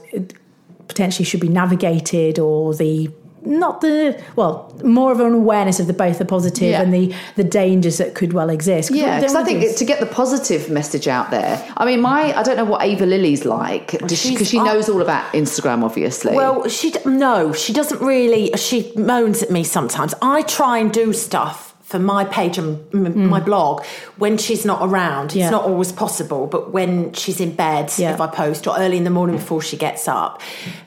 potentially 0.88 1.24
should 1.24 1.40
be 1.40 1.48
navigated 1.48 2.38
or 2.38 2.74
the 2.74 3.10
not 3.46 3.80
the 3.80 4.20
well 4.36 4.74
more 4.82 5.12
of 5.12 5.20
an 5.20 5.32
awareness 5.32 5.80
of 5.80 5.86
the 5.86 5.92
both 5.92 6.18
the 6.18 6.24
positive 6.24 6.70
Yeah. 6.70 6.82
and 6.82 6.92
the 6.92 7.14
the 7.36 7.44
dangers 7.44 7.98
that 7.98 8.14
could 8.14 8.32
well 8.32 8.50
exist. 8.50 8.90
Yeah, 8.90 9.20
because 9.20 9.34
I 9.34 9.44
think 9.44 9.62
it, 9.62 9.76
to 9.76 9.84
get 9.84 10.00
the 10.00 10.06
positive 10.06 10.70
message 10.70 11.08
out 11.08 11.30
there. 11.30 11.64
I 11.76 11.84
mean, 11.84 12.00
my 12.00 12.36
I 12.36 12.42
don't 12.42 12.56
know 12.56 12.64
what 12.64 12.82
Ava 12.82 13.06
Lily's 13.06 13.44
like 13.44 13.92
because 13.92 14.18
she, 14.18 14.36
she 14.44 14.58
knows 14.58 14.88
all 14.88 15.02
about 15.02 15.32
Instagram, 15.32 15.82
obviously. 15.84 16.34
Well, 16.34 16.68
she 16.68 16.92
no, 17.04 17.52
she 17.52 17.72
doesn't 17.72 18.00
really. 18.00 18.50
She 18.56 18.92
moans 18.96 19.42
at 19.42 19.50
me 19.50 19.64
sometimes. 19.64 20.14
I 20.22 20.42
try 20.42 20.78
and 20.78 20.92
do 20.92 21.12
stuff 21.12 21.73
for 21.94 22.00
my 22.00 22.24
page 22.24 22.58
and 22.58 22.84
m- 22.92 23.28
my 23.28 23.38
blog 23.38 23.84
when 24.16 24.36
she's 24.36 24.64
not 24.64 24.80
around. 24.82 25.26
It's 25.26 25.36
Yeah. 25.36 25.50
not 25.50 25.62
always 25.62 25.92
possible, 25.92 26.48
but 26.48 26.72
when 26.72 27.12
she's 27.12 27.38
in 27.40 27.52
bed, 27.54 27.92
Yeah. 27.96 28.12
if 28.14 28.20
I 28.20 28.26
post 28.26 28.66
or 28.66 28.74
early 28.76 28.96
in 28.96 29.04
the 29.04 29.10
morning 29.18 29.36
before 29.36 29.62
she 29.62 29.76
gets 29.76 30.08
up, 30.08 30.40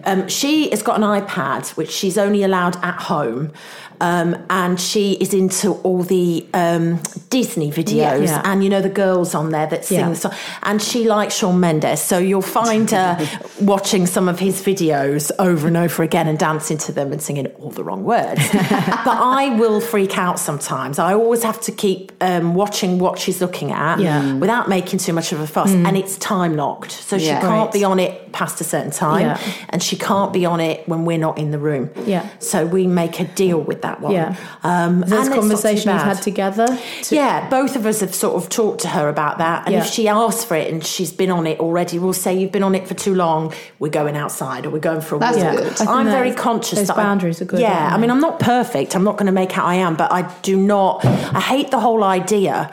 um, 0.04 0.28
she 0.28 0.70
has 0.72 0.82
got 0.84 0.98
an 0.98 1.04
iPad 1.04 1.70
which 1.78 1.92
she's 1.92 2.18
only 2.18 2.44
allowed 2.44 2.76
at 2.84 2.96
home. 3.04 3.52
Um, 4.00 4.36
and 4.52 4.80
she 4.80 5.14
is 5.14 5.34
into 5.34 5.72
all 5.82 6.04
the 6.04 6.46
um, 6.54 7.00
Disney 7.32 7.72
videos, 7.72 8.28
Yeah. 8.28 8.42
and 8.46 8.64
you 8.64 8.70
know 8.70 8.80
the 8.80 8.90
girls 9.06 9.34
on 9.34 9.50
there 9.50 9.66
that 9.66 9.86
sing 9.86 10.10
the 10.10 10.16
song. 10.16 10.34
And 10.62 10.80
she 10.80 11.06
likes 11.06 11.34
Shawn 11.38 11.60
Mendes, 11.60 12.00
so 12.00 12.20
you'll 12.20 12.44
find 12.44 12.92
her 12.92 13.18
watching 13.60 14.06
some 14.06 14.30
of 14.30 14.38
his 14.38 14.62
videos 14.62 15.32
over 15.40 15.66
and 15.68 15.76
over 15.76 16.04
again 16.04 16.28
and 16.28 16.38
dancing 16.38 16.78
to 16.86 16.92
them 16.92 17.12
and 17.12 17.20
singing 17.20 17.48
all 17.60 17.72
the 17.72 17.84
wrong 17.84 18.04
words. 18.04 18.42
but 18.52 19.18
I 19.40 19.56
will 19.58 19.82
freak 19.82 20.16
out 20.16 20.38
sometimes. 20.40 20.97
I 21.04 21.13
always 21.13 21.44
have 21.44 21.60
to 21.62 21.72
keep 21.72 22.12
um, 22.22 22.56
watching 22.56 23.00
what 23.00 23.20
she's 23.20 23.42
looking 23.42 23.72
at 23.72 24.00
Yeah. 24.00 24.22
Mm. 24.22 24.39
without 24.39 24.68
making 24.70 25.00
too 25.00 25.13
much 25.13 25.32
of 25.32 25.39
a 25.39 25.48
fuss. 25.48 25.72
And 25.72 25.96
it's 25.98 26.18
time 26.18 26.56
locked. 26.56 26.92
So 26.92 27.18
she 27.18 27.25
Yeah. 27.27 27.42
can't 27.42 27.54
Right. 27.66 27.72
be 27.72 27.84
on 27.84 28.00
it 28.00 28.32
past 28.32 28.62
a 28.62 28.63
certain 28.63 28.92
time. 28.92 29.22
Yeah. 29.22 29.38
And 29.70 29.82
she 29.82 29.96
can't 29.96 30.32
be 30.34 30.46
on 30.46 30.60
it 30.60 30.88
when 30.88 31.06
we're 31.06 31.18
not 31.18 31.38
in 31.38 31.51
the 31.51 31.60
room. 31.60 31.89
Yeah. 32.06 32.24
So 32.39 32.66
we 32.66 32.88
make 32.88 33.20
a 33.20 33.24
deal 33.25 33.60
with 33.60 33.82
that 33.84 34.01
one. 34.01 34.13
Yeah. 34.13 34.36
Um, 34.63 35.04
Is 35.04 35.10
this 35.10 35.12
and 35.12 35.12
it's 35.12 35.12
not 35.30 35.34
too 35.36 35.39
conversation 35.42 35.92
you've 35.94 36.01
had 36.04 36.22
together? 36.22 36.68
to- 37.04 37.16
Yeah, 37.16 37.50
both 37.50 37.75
of 37.75 37.86
us 37.86 38.00
have 38.01 38.13
sort 38.16 38.36
of 38.36 38.50
talked 38.50 38.82
to 38.82 38.88
her 38.89 39.10
about 39.10 39.38
that. 39.39 39.63
And 39.66 39.75
if 39.75 39.86
she 39.88 40.08
asks 40.08 40.44
for 40.44 40.56
it 40.56 40.72
and 40.72 40.84
she's 40.86 41.12
been 41.12 41.32
on 41.32 41.48
it 41.48 41.60
already, 41.60 42.00
we'll 42.00 42.13
say, 42.13 42.36
You've 42.38 42.51
been 42.51 42.63
on 42.63 42.75
it 42.75 42.88
for 42.88 42.94
too 42.94 43.16
long, 43.16 43.51
we're 43.80 43.89
going 44.01 44.16
outside 44.18 44.66
or 44.66 44.70
we're 44.70 44.80
going 44.80 45.01
for 45.01 45.16
a 45.16 45.20
That's 45.20 45.38
walk. 45.38 45.58
good. 45.58 45.88
I'm 45.88 46.06
very 46.08 46.32
conscious 46.34 46.77
those 46.80 46.88
that 46.89 46.98
I- 46.98 47.04
boundaries 47.04 47.42
are 47.42 47.46
good, 47.46 47.60
Yeah, 47.60 47.92
I 47.94 47.98
mean, 47.98 48.12
I'm 48.12 48.20
not 48.22 48.39
perfect. 48.39 48.96
I'm 48.96 49.04
not 49.04 49.18
going 49.18 49.25
to 49.27 49.32
make 49.32 49.58
out 49.58 49.66
I 49.66 49.75
am, 49.75 49.96
but 49.96 50.12
I 50.12 50.22
do 50.44 50.56
not, 50.58 50.76
I 51.03 51.41
hate 51.41 51.72
the 51.72 51.79
whole 51.79 52.03
idea 52.03 52.72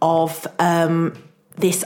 of 0.00 0.46
um, 0.58 1.14
this 1.56 1.84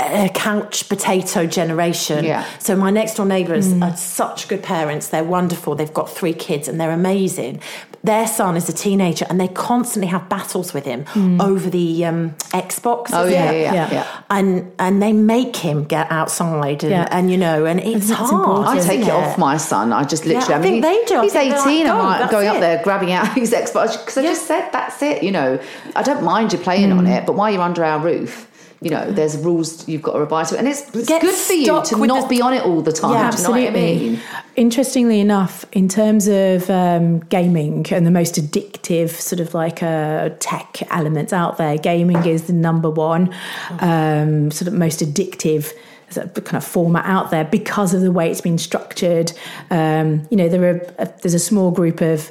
uh, 0.00 0.28
couch 0.28 0.88
potato 0.88 1.46
generation. 1.46 2.24
Yeah. 2.24 2.44
So 2.58 2.76
my 2.76 2.90
next 2.90 3.14
door 3.14 3.26
neighbours 3.26 3.68
Mm. 3.72 3.82
are 3.92 3.96
such 3.96 4.48
good 4.48 4.62
parents. 4.62 5.08
They're 5.08 5.24
wonderful. 5.24 5.74
They've 5.74 5.92
got 5.92 6.10
three 6.10 6.32
kids 6.32 6.68
and 6.68 6.80
they're 6.80 6.90
amazing. 6.92 7.60
Their 8.02 8.26
son 8.26 8.56
is 8.56 8.66
a 8.68 8.72
teenager 8.72 9.26
and 9.28 9.38
they 9.38 9.48
constantly 9.48 10.06
have 10.08 10.26
battles 10.30 10.72
with 10.72 10.86
him 10.86 11.04
over 11.38 11.68
the 11.68 12.06
um, 12.06 12.30
Xbox. 12.52 13.10
Oh 13.12 13.26
yeah, 13.26 13.50
yeah, 13.50 13.60
yeah. 13.60 13.72
Yeah. 13.74 13.92
yeah. 13.92 14.06
And 14.30 14.72
and 14.78 15.02
they 15.02 15.12
make 15.12 15.54
him 15.56 15.84
get 15.84 16.10
outside 16.10 16.82
and, 16.82 16.90
Yeah. 16.92 17.08
and 17.10 17.30
you 17.30 17.36
know 17.36 17.66
and 17.66 17.78
it's 17.78 18.08
hard. 18.10 18.32
important. 18.32 18.68
I 18.68 18.80
take 18.80 19.00
it 19.02 19.08
it 19.08 19.12
off 19.12 19.36
my 19.36 19.58
son. 19.58 19.92
I 19.92 20.04
just 20.04 20.24
literally. 20.24 20.54
I 20.54 20.58
mean, 20.58 20.62
think 20.62 20.74
he- 20.76 20.80
they 20.80 21.04
do. 21.04 21.18
I 21.18 21.22
He's 21.24 21.34
eighteen. 21.36 21.86
like, 21.86 21.92
I'm 21.94 21.98
"Go, 21.98 22.04
like 22.06 22.18
that's 22.20 22.32
going 22.32 22.48
up 22.48 22.60
there, 22.60 22.82
grabbing 22.82 23.12
out 23.12 23.28
his 23.34 23.52
Xbox 23.52 23.98
because 23.98 24.16
I 24.16 24.22
just 24.22 24.46
said 24.46 24.70
that's 24.72 25.02
it. 25.02 25.22
You 25.22 25.32
know, 25.32 25.58
I 25.94 26.02
don't 26.02 26.22
mind 26.24 26.54
you 26.54 26.58
playing 26.58 26.92
on 26.92 27.06
it, 27.06 27.26
but 27.26 27.34
while 27.34 27.50
you're 27.50 27.60
under 27.62 27.84
our 27.84 27.98
roof. 27.98 28.46
You 28.82 28.90
know, 28.90 29.10
there's 29.12 29.36
rules 29.36 29.86
you've 29.86 30.00
got 30.00 30.14
to 30.14 30.20
abide 30.20 30.46
to, 30.48 30.58
and 30.58 30.66
it's, 30.66 30.82
it's 30.94 31.06
good 31.06 31.34
for 31.34 31.52
you 31.52 31.66
to 31.66 32.06
not 32.06 32.22
the- 32.22 32.28
be 32.28 32.40
on 32.40 32.54
it 32.54 32.62
all 32.62 32.80
the 32.80 32.92
time. 32.92 33.12
Yeah, 33.12 33.30
do 33.30 33.36
you 33.36 33.42
know 33.42 33.50
what 33.50 33.60
I 33.60 33.70
mean? 33.70 34.20
Interestingly 34.56 35.20
enough, 35.20 35.66
in 35.72 35.86
terms 35.86 36.28
of 36.28 36.70
um, 36.70 37.20
gaming 37.20 37.86
and 37.92 38.06
the 38.06 38.10
most 38.10 38.36
addictive 38.36 39.10
sort 39.10 39.40
of 39.40 39.52
like 39.52 39.82
uh, 39.82 40.30
tech 40.38 40.82
elements 40.90 41.32
out 41.32 41.58
there, 41.58 41.76
gaming 41.76 42.24
is 42.24 42.46
the 42.46 42.54
number 42.54 42.88
one 42.88 43.34
um, 43.80 44.50
sort 44.50 44.68
of 44.68 44.74
most 44.74 45.00
addictive 45.00 45.72
kind 46.14 46.56
of 46.56 46.64
format 46.64 47.04
out 47.06 47.30
there 47.30 47.44
because 47.44 47.94
of 47.94 48.00
the 48.00 48.10
way 48.10 48.30
it's 48.30 48.40
been 48.40 48.58
structured. 48.58 49.32
Um, 49.70 50.26
you 50.30 50.36
know, 50.36 50.48
there 50.48 50.64
are 50.64 50.94
a, 50.98 51.06
there's 51.22 51.34
a 51.34 51.38
small 51.38 51.70
group 51.70 52.00
of 52.00 52.30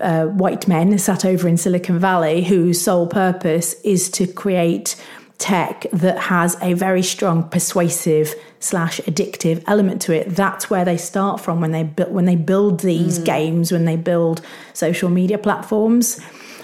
uh, 0.00 0.26
white 0.26 0.68
men 0.68 0.96
sat 0.98 1.24
over 1.24 1.48
in 1.48 1.56
Silicon 1.56 1.98
Valley 1.98 2.44
whose 2.44 2.80
sole 2.80 3.06
purpose 3.06 3.74
is 3.82 4.10
to 4.12 4.26
create 4.26 4.96
tech 5.42 5.86
that 5.92 6.18
has 6.18 6.56
a 6.62 6.72
very 6.74 7.02
strong 7.02 7.48
persuasive 7.48 8.32
slash 8.60 9.00
addictive 9.00 9.62
element 9.66 10.00
to 10.00 10.14
it. 10.14 10.30
That's 10.30 10.70
where 10.70 10.84
they 10.84 10.96
start 10.96 11.40
from 11.40 11.60
when 11.60 11.72
they 11.72 11.82
build 11.82 12.12
when 12.12 12.26
they 12.26 12.36
build 12.36 12.80
these 12.80 13.18
games, 13.18 13.72
when 13.72 13.84
they 13.84 13.96
build 13.96 14.40
social 14.72 15.10
media 15.10 15.38
platforms. 15.38 16.20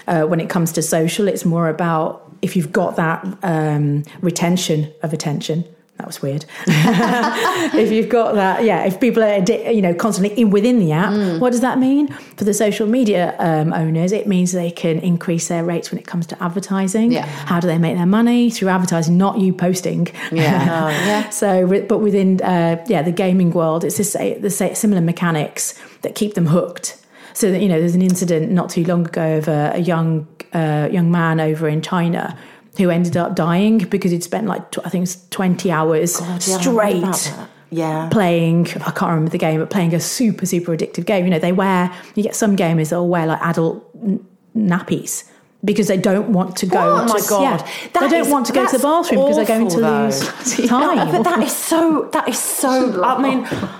Uh, 0.07 0.23
when 0.23 0.39
it 0.39 0.49
comes 0.49 0.71
to 0.71 0.81
social, 0.81 1.27
it's 1.27 1.45
more 1.45 1.67
about 1.67 2.25
if 2.41 2.55
you've 2.55 2.71
got 2.71 2.95
that 2.95 3.19
um, 3.43 4.03
retention 4.21 4.91
of 5.03 5.11
attention. 5.13 5.65
That 5.99 6.07
was 6.07 6.21
weird. 6.21 6.45
if 6.65 7.91
you've 7.91 8.07
got 8.07 8.35
that, 8.35 8.63
yeah. 8.63 8.85
If 8.85 9.01
people 9.01 9.21
are, 9.21 9.39
you 9.69 9.81
know, 9.81 9.93
constantly 9.93 10.33
in 10.39 10.49
within 10.49 10.79
the 10.79 10.93
app, 10.93 11.41
what 11.41 11.51
does 11.51 11.59
that 11.59 11.77
mean 11.77 12.07
for 12.37 12.45
the 12.45 12.53
social 12.53 12.87
media 12.87 13.35
um, 13.37 13.73
owners? 13.73 14.13
It 14.13 14.25
means 14.25 14.53
they 14.53 14.71
can 14.71 14.99
increase 14.99 15.49
their 15.49 15.65
rates 15.65 15.91
when 15.91 15.99
it 15.99 16.07
comes 16.07 16.25
to 16.27 16.41
advertising. 16.41 17.11
Yeah. 17.11 17.25
How 17.25 17.59
do 17.59 17.67
they 17.67 17.77
make 17.77 17.97
their 17.97 18.05
money 18.05 18.49
through 18.49 18.69
advertising, 18.69 19.17
not 19.17 19.39
you 19.39 19.51
posting? 19.51 20.07
Yeah, 20.31 20.89
yeah. 21.05 21.29
So, 21.31 21.67
but 21.67 21.97
within 21.97 22.41
uh, 22.43 22.81
yeah 22.87 23.01
the 23.01 23.11
gaming 23.11 23.51
world, 23.51 23.83
it's 23.83 24.15
a, 24.15 24.37
the 24.39 24.49
similar 24.49 25.01
mechanics 25.01 25.77
that 26.03 26.15
keep 26.15 26.35
them 26.35 26.45
hooked. 26.45 26.95
So 27.33 27.51
that 27.51 27.61
you 27.61 27.67
know, 27.67 27.77
there's 27.77 27.95
an 27.95 28.01
incident 28.01 28.51
not 28.51 28.69
too 28.69 28.85
long 28.85 29.05
ago 29.05 29.39
of 29.39 29.49
a, 29.49 29.71
a 29.75 29.79
young 29.79 30.29
uh, 30.53 30.87
young 30.89 31.11
man 31.11 31.41
over 31.41 31.67
in 31.67 31.81
China 31.81 32.37
who 32.79 32.89
ended 32.89 33.15
up 33.15 33.35
dying 33.35 33.77
because 33.77 34.09
he'd 34.11 34.23
spent 34.23 34.47
like 34.47 34.71
tw- 34.71 34.79
I 34.85 34.89
think 34.89 35.03
it's 35.03 35.27
20 35.29 35.69
hours 35.71 36.17
God, 36.17 36.47
yeah, 36.47 36.55
I 36.55 36.63
heard 36.63 36.97
about 37.03 37.15
straight. 37.15 37.45
Yeah. 37.71 38.09
playing 38.09 38.67
I 38.67 38.89
can't 38.91 39.01
remember 39.11 39.29
the 39.29 39.37
game 39.37 39.59
but 39.59 39.69
playing 39.69 39.93
a 39.93 39.99
super 39.99 40.47
super 40.47 40.75
addictive 40.75 41.05
game 41.05 41.25
you 41.25 41.29
know 41.31 41.37
they 41.39 41.51
wear 41.51 41.93
you 42.15 42.23
get 42.23 42.35
some 42.35 42.55
gamers 42.57 42.89
that 42.89 42.95
will 42.97 43.09
wear 43.09 43.27
like 43.27 43.39
adult 43.41 43.87
n- 44.01 44.25
nappies 44.57 45.23
because 45.63 45.87
they 45.87 45.97
don't 45.97 46.29
want 46.29 46.55
to 46.55 46.65
go 46.65 46.79
Oh 46.79 47.05
to, 47.05 47.13
my 47.13 47.19
god! 47.29 47.41
yeah, 47.59 47.67
they 47.99 48.07
don't 48.07 48.21
is- 48.25 48.29
want 48.31 48.45
to 48.47 48.53
go 48.53 48.65
to 48.65 48.77
the 48.77 48.81
bathroom 48.81 49.19
because 49.21 49.35
they're 49.35 49.45
going 49.45 49.67
to 49.69 49.83
awful, 49.85 50.05
lose 50.07 50.69
time 50.69 51.11
But 51.11 51.23
that 51.23 51.43
is 51.43 51.53
so. 51.55 52.09
That 52.13 52.29
is 52.29 52.39
so. 52.39 53.03
I 53.11 53.21
mean, 53.21 53.39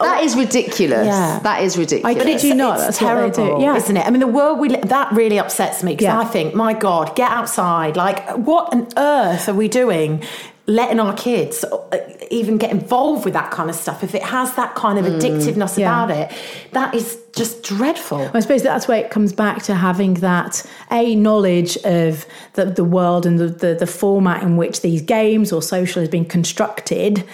That 0.00 0.24
is 0.24 0.36
ridiculous. 0.36 1.06
Yeah. 1.06 1.38
That 1.42 1.62
is 1.62 1.76
ridiculous. 1.78 2.16
But 2.16 2.24
Did 2.24 2.42
you 2.42 2.54
not? 2.54 2.78
That's 2.78 2.98
terrible, 2.98 3.58
do. 3.58 3.62
Yeah. 3.62 3.76
isn't 3.76 3.96
it? 3.96 4.06
I 4.06 4.10
mean, 4.10 4.20
the 4.20 4.26
world 4.26 4.58
we 4.58 4.68
li- 4.70 4.80
that 4.84 5.12
really 5.12 5.38
upsets 5.38 5.82
me 5.82 5.92
because 5.92 6.04
Yeah. 6.04 6.18
I 6.20 6.24
think, 6.24 6.54
my 6.54 6.72
God, 6.72 7.14
get 7.16 7.30
outside. 7.30 7.96
Like, 7.96 8.28
what 8.36 8.72
on 8.74 8.88
earth 8.96 9.48
are 9.48 9.54
we 9.54 9.68
doing? 9.68 10.22
Letting 10.70 11.00
our 11.00 11.14
kids 11.14 11.64
uh, 11.64 11.98
even 12.30 12.56
get 12.58 12.70
involved 12.70 13.24
with 13.24 13.34
that 13.34 13.50
kind 13.50 13.68
of 13.70 13.74
stuff. 13.76 14.04
If 14.04 14.14
it 14.14 14.22
has 14.22 14.54
that 14.54 14.74
kind 14.76 14.98
of 14.98 15.04
addictiveness 15.04 15.74
Mm. 15.74 15.78
Yeah. 15.78 16.04
about 16.04 16.10
it, 16.16 16.32
that 16.72 16.94
is 16.94 17.18
just 17.34 17.62
dreadful. 17.62 18.30
I 18.34 18.40
suppose 18.40 18.62
that's 18.62 18.86
where 18.88 18.98
it 19.04 19.10
comes 19.10 19.32
back 19.32 19.62
to 19.64 19.74
having 19.74 20.14
that 20.14 20.64
a 20.90 21.14
knowledge 21.16 21.76
of 21.84 22.24
the, 22.54 22.66
the 22.66 22.84
world 22.84 23.26
and 23.26 23.38
the, 23.38 23.48
the, 23.48 23.74
the 23.74 23.86
format 23.86 24.42
in 24.42 24.56
which 24.56 24.80
these 24.82 25.02
games 25.02 25.52
or 25.52 25.60
social 25.62 26.00
has 26.02 26.08
been 26.08 26.24
constructed, 26.24 27.24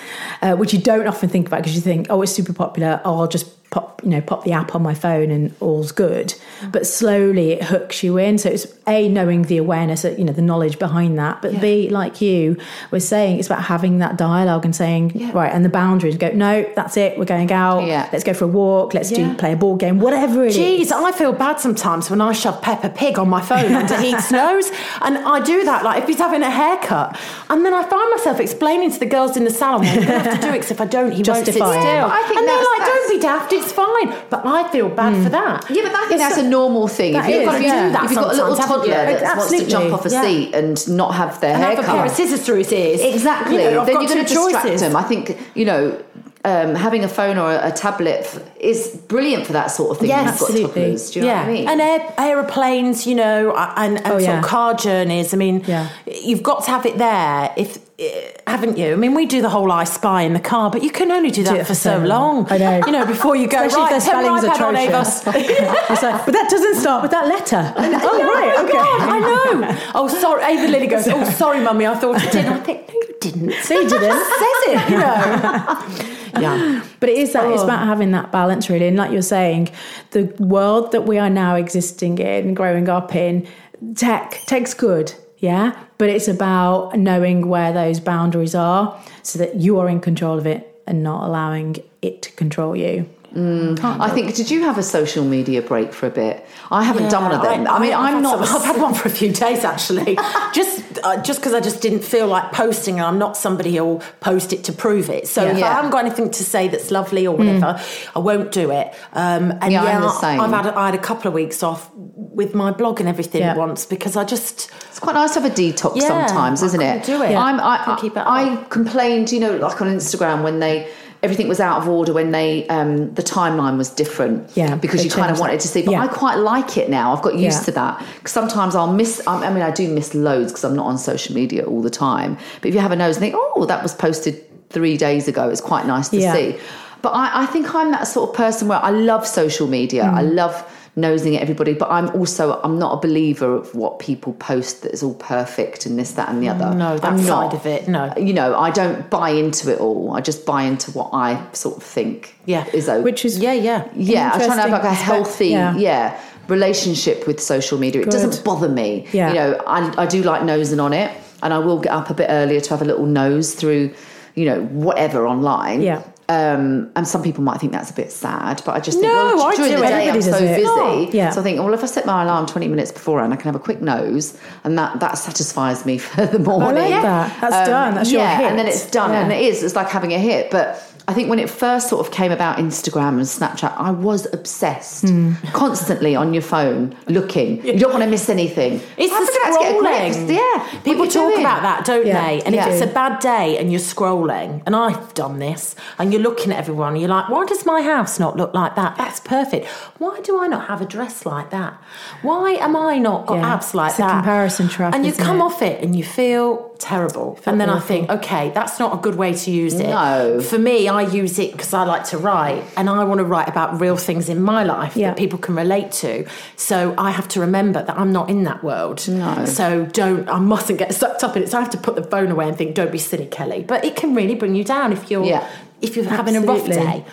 uh, 0.43 0.55
which 0.55 0.73
you 0.73 0.81
don't 0.81 1.07
often 1.07 1.29
think 1.29 1.47
about 1.47 1.59
because 1.61 1.75
you 1.75 1.81
think, 1.83 2.07
oh, 2.11 2.23
it's 2.23 2.33
super 2.33 2.53
popular. 2.53 3.01
Oh, 3.05 3.21
I'll 3.21 3.29
just 3.29 3.49
pop 3.71 4.01
you 4.05 4.11
know 4.11 4.21
pop 4.21 4.45
the 4.45 4.53
app 4.53 4.75
on 4.75 4.83
my 4.83 4.95
phone 4.95 5.31
and 5.31 5.55
all's 5.61 5.93
good. 5.93 6.35
But 6.71 6.87
slowly 6.87 7.53
it 7.53 7.65
hooks 7.65 8.03
you 8.03 8.17
in. 8.19 8.39
So 8.39 8.49
it's 8.51 8.67
a 8.87 9.09
knowing 9.09 9.43
the 9.43 9.57
awareness, 9.59 10.05
uh, 10.05 10.15
you 10.17 10.25
know, 10.25 10.33
the 10.33 10.43
knowledge 10.43 10.79
behind 10.79 11.19
that. 11.19 11.43
But 11.43 11.61
b 11.61 11.89
like 11.91 12.21
you 12.21 12.57
were 12.91 13.01
saying, 13.01 13.39
it's 13.39 13.49
about 13.49 13.63
having 13.65 13.99
that 13.99 14.17
dialogue 14.17 14.65
and 14.65 14.75
saying 14.75 15.33
right 15.35 15.53
and 15.53 15.65
the 15.65 15.69
boundaries. 15.69 16.17
Go 16.17 16.31
no, 16.31 16.65
that's 16.77 16.97
it. 16.97 17.19
We're 17.19 17.25
going 17.25 17.51
out. 17.53 17.85
Yeah. 17.87 18.09
Let's 18.13 18.25
go 18.25 18.33
for 18.35 18.45
a 18.45 18.49
walk. 18.49 18.95
Let's 18.95 19.11
Yeah. 19.11 19.31
do 19.33 19.37
play 19.37 19.53
a 19.53 19.57
board 19.57 19.81
game. 19.81 19.99
Whatever 20.01 20.45
it 20.45 20.57
is. 20.57 20.91
Jeez, 20.91 20.93
I 20.93 21.13
feel 21.13 21.33
bad 21.33 21.61
sometimes 21.61 22.09
when 22.11 22.21
I 22.21 22.33
shove 22.33 22.63
Peppa 22.63 22.89
Pig 22.91 23.19
on 23.19 23.29
my 23.29 23.41
phone 23.43 23.73
under 23.73 23.97
Heath's 24.01 24.31
nose. 24.43 24.71
And 25.03 25.19
I 25.19 25.41
do 25.41 25.65
that, 25.65 25.85
like 25.85 26.03
if 26.03 26.09
he's 26.09 26.19
having 26.19 26.43
a 26.43 26.51
haircut. 26.51 27.19
And 27.51 27.65
then 27.67 27.75
I 27.75 27.83
find 27.83 28.11
myself 28.11 28.41
explaining 28.41 28.93
to 28.93 28.99
the 28.99 29.07
girls 29.07 29.37
in 29.37 29.45
the 29.45 29.51
salon, 29.51 29.81
well, 29.83 29.95
you're 29.95 30.05
going 30.07 30.23
to 30.23 30.31
have 30.31 30.41
to 30.41 30.47
do 30.47 30.53
it 30.55 30.61
'cause 30.63 30.71
if 30.71 30.81
I 30.81 30.85
don't, 30.87 31.11
he 31.13 31.23
won't 31.23 31.45
sit 31.45 31.55
still. 31.55 31.75
Yeah, 31.75 32.07
I 32.11 32.23
think 32.23 32.39
and 32.39 32.49
they're 32.49 32.55
that's- 32.57 32.79
like, 32.79 32.87
don't 32.89 33.11
be 33.11 33.19
daft, 33.21 33.53
it's 33.63 33.73
fine. 33.73 34.15
But 34.31 34.45
I 34.47 34.69
feel 34.71 34.89
bad 34.89 35.23
for 35.23 35.29
that. 35.31 35.69
Yeah, 35.71 35.83
but 35.85 35.95
I 35.95 36.01
think 36.09 36.13
It's 36.13 36.21
that's 36.23 36.35
so- 36.37 36.45
a 36.45 36.49
normal 36.49 36.89
thing. 36.89 37.13
That 37.15 37.29
if 37.29 37.35
you've 37.37 37.45
got, 37.47 37.63
yeah. 37.63 38.05
if 38.05 38.11
you've 38.11 38.21
got 38.21 38.33
a 38.33 38.37
little 38.37 38.57
toddler 38.57 38.87
that 38.95 39.37
wants 39.37 39.51
to 39.59 39.67
jump 39.67 39.93
off 39.93 40.07
a 40.07 40.11
Yeah. 40.11 40.23
seat 40.23 40.55
and 40.55 40.89
not 40.97 41.15
have 41.15 41.41
their 41.41 41.55
And 41.55 41.63
hair 41.63 41.77
have 41.77 41.85
a 41.85 41.87
pair 41.87 42.05
of 42.05 42.11
scissors 42.13 42.43
through 42.43 42.59
his 42.59 42.73
ears. 42.73 43.01
Exactly. 43.01 43.57
You 43.57 43.71
know, 43.71 43.85
then 43.85 43.95
got 43.95 44.03
you're 44.03 44.15
going 44.15 44.27
to 44.27 44.35
distract 44.35 44.65
choices. 44.67 44.81
them. 44.81 44.97
I 44.97 45.03
think, 45.03 45.37
you 45.55 45.65
know, 45.65 45.99
um, 46.45 46.77
having 46.77 47.03
a 47.03 47.09
phone 47.09 47.39
or 47.39 47.51
a, 47.53 47.69
a 47.69 47.73
tablet 47.73 48.21
f- 48.21 48.39
is 48.61 48.97
brilliant 49.09 49.47
for 49.47 49.53
that 49.55 49.67
sort 49.73 49.91
of 49.91 49.99
thing. 49.99 50.09
Yes, 50.11 50.19
when 50.19 50.27
you've 50.27 50.39
got 50.39 50.49
absolutely. 50.77 50.83
toddlers. 50.83 51.11
Do 51.11 51.19
you 51.19 51.25
know 51.25 51.33
yeah, 51.33 51.41
what 51.41 51.49
I 51.49 51.53
mean? 51.53 51.69
and 51.69 51.81
air, 51.81 52.15
aeroplanes, 52.19 53.05
you 53.07 53.15
know, 53.17 53.53
and, 53.57 53.97
and 53.99 54.07
Oh, 54.07 54.11
sort 54.11 54.23
yeah. 54.23 54.39
of 54.39 54.45
car 54.45 54.75
journeys. 54.75 55.35
I 55.35 55.39
mean, 55.39 55.65
Yeah. 55.67 55.89
you've 56.07 56.45
got 56.45 56.65
to 56.65 56.71
have 56.71 56.87
it 56.87 56.99
there. 56.99 57.53
If 57.57 57.79
Eh, 57.99 58.31
haven't 58.47 58.77
you? 58.77 58.93
I 58.93 58.97
mean, 58.97 59.15
we 59.15 59.25
do 59.25 59.41
the 59.41 59.49
whole 59.49 59.73
I 59.73 59.85
Spy 59.85 60.23
in 60.23 60.35
the 60.35 60.41
car, 60.41 60.71
but 60.71 60.83
you 60.83 60.91
can 60.91 61.11
only 61.11 61.31
do 61.31 61.43
that 61.45 61.57
it 61.57 61.67
for 61.67 61.75
so 61.75 61.97
long. 61.99 62.47
I 62.51 62.59
know. 62.59 62.81
You 62.85 62.93
know, 62.93 63.07
before 63.07 63.37
you 63.37 63.49
go 63.49 63.65
Especially 63.65 63.83
right, 63.85 63.97
if 63.97 64.05
their 64.05 64.15
spelling's 64.15 64.45
on, 64.45 64.77
atrocious. 64.77 65.27
Ava. 65.27 65.39
It's 65.93 66.03
like, 66.03 66.27
but 66.27 66.33
that 66.33 66.49
doesn't 66.51 66.75
start 66.77 67.01
with 67.03 67.11
that 67.13 67.27
letter. 67.27 67.73
oh, 67.77 68.01
Oh 68.03 68.35
right, 68.35 68.65
okay. 68.65 68.73
God, 68.73 69.01
I 69.01 69.19
know. 69.21 69.79
Oh, 69.95 70.09
sorry. 70.09 70.45
Ava 70.45 70.69
Lily 70.71 70.87
goes, 70.89 71.09
Oh, 71.09 71.25
sorry, 71.31 71.61
mummy, 71.61 71.87
I 71.87 71.95
thought 71.95 72.23
it 72.23 72.33
did. 72.33 72.45
I 72.45 72.59
think, 72.61 72.87
No, 72.89 72.95
you 72.95 73.15
didn't. 73.21 73.47
No, 73.47 73.81
you 73.81 73.89
didn't. 73.89 74.25
Says 74.43 74.63
it, 74.67 74.91
you 74.91 74.99
know. 74.99 76.41
yeah. 76.41 76.85
But 77.01 77.09
it 77.09 77.17
is 77.17 77.33
that 77.33 77.51
it's 77.51 77.63
Oh. 77.63 77.65
about 77.65 77.87
having 77.87 78.11
that 78.11 78.31
balance, 78.31 78.69
really. 78.69 78.89
And 78.89 78.99
like 78.99 79.11
you're 79.11 79.23
saying, 79.23 79.71
the 80.11 80.25
world 80.39 80.93
that 80.93 81.07
we 81.07 81.19
are 81.19 81.31
now 81.31 81.55
existing 81.55 82.19
in, 82.19 82.53
growing 82.53 82.91
up 82.91 83.15
in, 83.15 83.47
tech, 83.95 84.43
tech's 84.47 84.75
good, 84.75 85.15
yeah. 85.39 85.79
But 85.99 86.09
it's 86.09 86.29
about 86.29 86.99
knowing 86.99 87.49
where 87.49 87.73
those 87.73 88.01
boundaries 88.01 88.55
are, 88.55 89.01
so 89.23 89.39
that 89.39 89.57
you 89.57 89.79
are 89.79 89.89
in 89.89 90.01
control 90.01 90.39
of 90.39 90.47
it 90.47 90.83
and 90.87 91.03
not 91.03 91.27
allowing 91.27 91.77
it 92.03 92.23
to 92.23 92.33
control 92.33 92.77
you. 92.77 93.09
I 93.35 94.11
think, 94.11 94.35
did 94.35 94.51
you 94.51 94.63
have 94.63 94.79
a 94.79 94.83
social 94.83 95.25
media 95.25 95.61
break 95.63 95.93
for 95.93 96.07
a 96.07 96.11
bit? 96.11 96.47
I 96.71 96.85
haven't 96.85 97.11
done 97.11 97.25
one 97.25 97.33
of 97.33 97.43
them. 97.43 97.67
I, 97.67 97.79
mean, 97.79 97.93
I've 97.93 97.99
I'm 98.01 98.15
had 98.15 98.23
not. 98.23 98.47
some- 98.47 98.57
I've 98.57 98.65
had 98.65 98.81
one 98.81 98.95
for 98.95 99.09
a 99.09 99.11
few 99.11 99.33
days 99.33 99.65
actually, 99.65 100.17
just 100.53 100.83
uh, 101.05 101.23
just 101.23 101.41
because 101.41 101.53
I 101.55 101.61
just 101.61 101.83
didn't 101.83 102.03
feel 102.05 102.27
like 102.27 102.53
posting, 102.53 102.95
and 102.99 103.05
I'm 103.07 103.19
not 103.19 103.37
somebody 103.37 103.77
who'll 103.77 104.03
post 104.21 104.53
it 104.53 104.65
to 104.65 104.73
prove 104.73 105.11
it. 105.11 105.29
So 105.29 105.45
if 105.45 105.59
Yeah. 105.59 105.67
I 105.69 105.73
haven't 105.75 105.91
got 105.91 106.05
anything 106.05 106.31
to 106.31 106.45
say 106.45 106.69
that's 106.69 106.91
lovely 106.91 107.27
or 107.27 107.37
whatever, 107.37 107.81
I 108.15 108.19
won't 108.19 108.53
do 108.53 108.71
it. 108.71 108.95
Um, 109.13 109.53
and 109.61 109.73
Yeah, 109.73 109.85
yeah, 109.85 109.97
I'm 109.97 110.03
the 110.03 110.11
same. 110.21 110.41
I've 110.41 110.51
had 110.51 110.67
a, 110.67 110.79
I 110.79 110.87
had 110.87 110.95
a 110.95 110.99
couple 110.99 111.29
of 111.29 111.35
weeks 111.35 111.63
off 111.63 111.91
with 111.95 112.55
my 112.55 112.71
blog 112.71 113.01
and 113.01 113.09
everything 113.09 113.41
Yeah. 113.43 113.55
once 113.57 113.87
because 113.87 114.17
I 114.17 114.25
just 114.25 114.71
It's 114.89 114.99
quite 114.99 115.15
nice 115.15 115.35
to 115.35 115.41
have 115.41 115.51
a 115.51 115.55
detox 115.55 115.97
Yeah, 115.97 116.27
sometimes, 116.27 116.63
isn't 116.63 116.81
it? 116.81 117.05
do 117.05 117.23
it. 117.23 117.31
Yeah. 117.33 117.43
I'm, 117.43 117.61
I, 117.61 117.99
it. 118.03 118.13
I 118.17 118.65
complained, 118.69 119.33
you 119.33 119.41
know, 119.41 119.57
like 119.57 119.81
on 119.81 119.89
Instagram 119.89 120.43
when 120.43 120.59
they 120.61 120.91
everything 121.27 121.49
was 121.55 121.61
out 121.69 121.77
of 121.81 121.89
order 121.89 122.13
when 122.19 122.31
they 122.39 122.51
um, 122.77 122.91
the 123.15 123.23
timeline 123.23 123.77
was 123.83 123.89
different. 124.03 124.39
Yeah, 124.57 124.77
because 124.85 125.05
you 125.05 125.11
kind 125.11 125.31
of 125.31 125.39
wanted 125.39 125.61
to 125.61 125.69
see. 125.69 125.83
But 125.83 125.93
Yeah. 125.93 126.03
I 126.05 126.09
quite 126.23 126.37
like 126.53 126.77
it 126.83 126.89
now. 126.99 127.13
I've 127.13 127.23
got 127.29 127.35
used 127.35 127.61
Yeah. 127.61 127.65
to 127.69 127.73
that 127.81 127.93
because 128.17 128.33
sometimes 128.41 128.73
I'll 128.75 128.93
miss. 129.03 129.13
I 129.27 129.33
I 129.47 129.51
mean, 129.55 129.63
I 129.71 129.73
do 129.83 129.85
miss 130.01 130.15
loads 130.15 130.49
because 130.53 130.65
I'm 130.65 130.77
not 130.77 130.87
on 130.93 130.97
social 130.99 131.35
media 131.35 131.63
all 131.71 131.83
the 131.83 131.91
time. 132.09 132.31
But 132.61 132.67
if 132.69 132.75
you 132.75 132.81
have 132.81 132.93
a 132.93 133.01
nose 133.05 133.17
and 133.17 133.23
think, 133.25 133.35
oh, 133.37 133.65
that 133.67 133.83
was 133.83 133.95
posted 133.95 134.35
three 134.71 134.97
days 134.97 135.25
ago, 135.29 135.43
it's 135.53 135.61
quite 135.73 135.85
nice 135.95 136.09
to 136.11 136.19
Yeah. 136.19 136.35
see. 136.35 136.57
But 137.03 137.13
I, 137.23 137.43
I 137.43 137.47
think 137.47 137.75
I'm 137.75 137.91
that 137.97 138.07
sort 138.15 138.31
of 138.31 138.35
person 138.45 138.69
where 138.69 138.83
I 138.83 138.91
love 138.91 139.27
social 139.27 139.67
media. 139.79 140.05
I 140.05 140.23
Mm. 140.23 140.35
love 140.43 140.55
nosing 140.99 141.37
at 141.37 141.43
everybody, 141.43 141.75
but 141.75 141.91
I'm 141.91 142.09
also 142.17 142.59
I'm 142.63 142.79
not 142.79 142.95
a 142.95 143.01
believer 143.07 143.55
of 143.55 143.75
what 143.75 143.99
people 143.99 144.33
post 144.35 144.83
that 144.83 144.93
is 144.93 145.03
all 145.03 145.15
perfect 145.15 145.85
and 145.85 145.99
this, 145.99 146.13
that, 146.13 146.29
and 146.31 146.43
the 146.43 146.49
other. 146.49 146.75
no, 146.75 146.97
that 146.99 147.05
I'm 147.05 147.19
side 147.19 147.53
not. 147.53 147.55
of 147.55 147.67
it, 147.67 147.87
no. 147.87 148.13
You 148.17 148.33
know, 148.33 148.57
I 148.59 148.71
don't 148.71 149.09
buy 149.11 149.31
into 149.31 149.71
it 149.73 149.79
all. 149.79 150.13
I 150.15 150.21
just 150.23 150.47
buy 150.47 150.63
into 150.63 150.91
what 150.93 151.11
I 151.13 151.45
sort 151.53 151.77
of 151.77 151.83
think 151.83 152.35
Yeah. 152.47 152.67
is 152.73 152.89
okay. 152.89 153.03
Which 153.03 153.25
is 153.27 153.39
yeah, 153.39 153.53
yeah. 153.53 153.87
yeah, 153.95 154.31
I'm 154.33 154.41
trying 154.41 154.57
to 154.57 154.63
have 154.63 154.71
like 154.71 154.85
a 154.85 154.95
healthy 154.95 155.53
perspective. 155.53 155.83
yeah. 155.83 156.21
relationship 156.49 157.27
with 157.27 157.41
social 157.41 157.79
media. 157.79 158.01
It 158.03 158.11
doesn't 158.11 158.43
bother 158.45 158.69
me. 158.69 159.07
Yeah. 159.13 159.29
You 159.29 159.35
know, 159.35 159.63
I, 159.67 160.03
I 160.03 160.07
do 160.07 160.23
like 160.23 160.45
nosing 160.45 160.81
on 160.81 160.93
it, 160.93 161.11
and 161.43 161.53
I 161.53 161.59
will 161.59 161.79
get 161.79 161.93
up 161.93 162.09
a 162.09 162.15
bit 162.15 162.29
earlier 162.31 162.61
to 162.61 162.71
have 162.71 162.81
a 162.81 162.87
little 162.87 163.05
nose 163.07 163.55
through, 163.55 163.93
you 164.35 164.47
know, 164.47 164.63
whatever 164.65 165.27
online. 165.27 165.83
Yeah. 165.83 166.03
Um, 166.29 166.91
and 166.97 167.07
some 167.07 167.23
people 167.23 167.45
might 167.45 167.61
think 167.61 167.71
that's 167.73 167.91
a 167.91 167.95
bit 167.95 168.11
sad, 168.11 168.61
but 168.67 168.75
I 168.75 168.81
just 168.81 168.99
think, 168.99 169.13
No, 169.13 169.37
well, 169.37 169.43
I 169.47 169.55
during 169.55 169.71
do 169.73 169.79
the 169.79 169.85
it. 169.85 169.89
day 169.89 170.11
I'm 170.11 170.21
so 170.23 170.37
it. 170.37 170.41
busy. 170.57 170.65
Oh, 170.67 171.09
yeah. 171.13 171.31
So 171.31 171.41
I 171.41 171.45
think, 171.45 171.61
well, 171.61 171.73
if 171.73 171.85
I 171.85 171.87
set 171.87 172.05
my 172.05 172.25
alarm 172.25 172.47
20 172.47 172.67
minutes 172.67 172.91
beforehand, 172.91 173.33
I 173.33 173.37
can 173.37 173.45
have 173.45 173.55
a 173.55 173.61
quick 173.61 173.81
nose, 173.81 174.37
and 174.65 174.77
that 174.77 174.99
that 174.99 175.19
satisfies 175.19 175.87
me 175.87 175.99
for 176.07 176.27
the 176.27 176.41
morning. 176.41 176.83
I 176.83 176.89
like 176.89 177.03
that. 177.03 177.41
That's 177.41 177.69
done. 177.69 177.95
That's 177.95 178.11
your 178.11 178.27
hit. 178.27 178.47
and 178.51 178.59
then 178.59 178.67
it's 178.67 178.91
done, 178.91 179.11
Yeah. 179.13 179.23
and 179.23 179.33
it 179.33 179.41
is. 179.41 179.63
It's 179.63 179.77
like 179.77 179.89
having 179.89 180.13
a 180.15 180.19
hit, 180.19 180.51
but. 180.51 180.83
I 181.09 181.15
think 181.15 181.31
when 181.31 181.39
it 181.39 181.49
first 181.49 181.89
sort 181.89 182.05
of 182.05 182.13
came 182.13 182.33
about 182.33 182.59
Instagram 182.59 183.11
and 183.11 183.21
Snapchat, 183.23 183.73
I 183.79 183.93
was 183.93 184.27
obsessed. 184.33 185.09
Hmm. 185.09 185.35
Constantly 185.53 186.17
on 186.17 186.33
your 186.35 186.43
phone, 186.43 186.97
looking. 187.07 187.65
You 187.65 187.79
don't 187.79 187.93
want 187.93 188.03
to 188.03 188.11
miss 188.11 188.29
anything. 188.29 188.81
It's 188.97 189.13
I'm 189.13 189.25
the 189.25 189.33
gonna 189.45 189.59
get 189.61 189.73
a 189.73 190.19
scrolling. 190.19 190.35
Yeah, 190.35 190.81
People 190.83 191.05
talk 191.05 191.31
doing. 191.31 191.41
about 191.41 191.63
that, 191.63 191.85
don't 191.85 192.07
Yeah. 192.07 192.25
they? 192.27 192.43
And 192.43 192.55
Yeah. 192.57 192.67
if 192.67 192.73
it's 192.75 192.83
a 192.83 192.93
bad 192.93 193.21
day 193.21 193.57
and 193.57 193.71
you're 193.71 193.81
scrolling, 193.81 194.63
and 194.67 194.75
I've 194.75 195.15
done 195.15 195.39
this, 195.39 195.77
and 195.99 196.13
you're 196.13 196.23
looking 196.23 196.51
at 196.53 196.59
everyone, 196.59 196.97
you're 196.97 197.09
like, 197.09 197.29
why 197.29 197.45
does 197.47 197.65
my 197.65 197.83
house 197.83 198.19
not 198.19 198.37
look 198.37 198.53
like 198.53 198.75
that? 198.75 198.97
That's 198.99 199.21
perfect. 199.21 199.67
Why 199.99 200.19
do 200.25 200.41
I 200.43 200.49
not 200.49 200.67
have 200.67 200.81
a 200.81 200.87
dress 200.87 201.25
like 201.25 201.51
that? 201.51 201.75
Why 202.23 202.53
am 202.55 202.75
I 202.75 202.99
not 202.99 203.27
got 203.27 203.39
Yeah. 203.39 203.55
abs 203.55 203.75
like 203.77 203.91
It's 203.91 203.99
a 204.01 204.03
that? 204.03 204.11
comparison 204.11 204.69
trap, 204.69 204.93
And 204.95 205.07
you 205.07 205.13
come 205.13 205.41
it? 205.41 205.45
off 205.45 205.63
it 205.63 205.83
and 205.85 205.95
you 205.95 206.03
feel 206.03 206.73
terrible. 206.79 207.39
and 207.47 207.61
then 207.61 207.71
I 207.71 207.81
think, 207.81 208.11
okay, 208.11 208.51
that's 208.55 208.79
not 208.79 208.95
a 208.95 209.01
good 209.01 209.15
way 209.17 209.33
to 209.35 209.51
use 209.51 209.75
it. 209.75 209.89
No. 209.89 210.41
For 210.41 210.59
me, 210.59 210.89
I 210.89 211.03
use 211.03 211.39
it 211.39 211.53
because 211.53 211.73
I 211.75 211.85
like 211.85 212.05
to 212.09 212.19
write, 212.19 212.65
and 212.77 212.89
I 212.89 213.05
want 213.05 213.19
to 213.19 213.25
write 213.25 213.49
about 213.49 213.81
real 213.81 213.97
things 213.97 214.29
in 214.29 214.43
my 214.43 214.63
life 214.65 214.97
Yeah. 214.97 215.09
that 215.09 215.17
people 215.19 215.39
can 215.39 215.55
relate 215.55 215.91
to. 216.03 216.27
So 216.57 216.95
I 216.99 217.11
have 217.11 217.29
to 217.29 217.41
remember 217.41 217.83
that 217.83 217.99
I'm 217.99 218.13
not 218.13 218.29
in 218.31 218.45
that 218.45 218.63
world. 218.65 219.07
No. 219.09 219.45
So 219.47 219.87
don't, 219.87 220.29
I 220.29 220.39
mustn't 220.39 220.79
get 220.79 220.95
sucked 220.95 221.25
up 221.25 221.37
in 221.37 221.43
it. 221.43 221.51
So 221.51 221.59
I 221.59 221.61
have 221.63 221.71
to 221.71 221.79
put 221.79 221.97
the 221.97 222.03
phone 222.05 222.31
away 222.31 222.49
and 222.49 222.57
think, 222.57 222.75
don't 222.75 222.93
be 222.93 222.99
silly, 222.99 223.27
Kelly. 223.27 223.65
But 223.67 223.85
it 223.85 223.97
can 223.97 224.15
really 224.15 224.35
bring 224.35 224.55
you 224.55 224.65
down 224.65 224.93
if 224.93 225.11
you're, 225.11 225.25
Yeah. 225.25 225.47
if 225.81 225.97
you're 225.97 226.05
having 226.07 226.37
a 226.37 226.41
rough 226.41 226.67
day. 226.67 227.05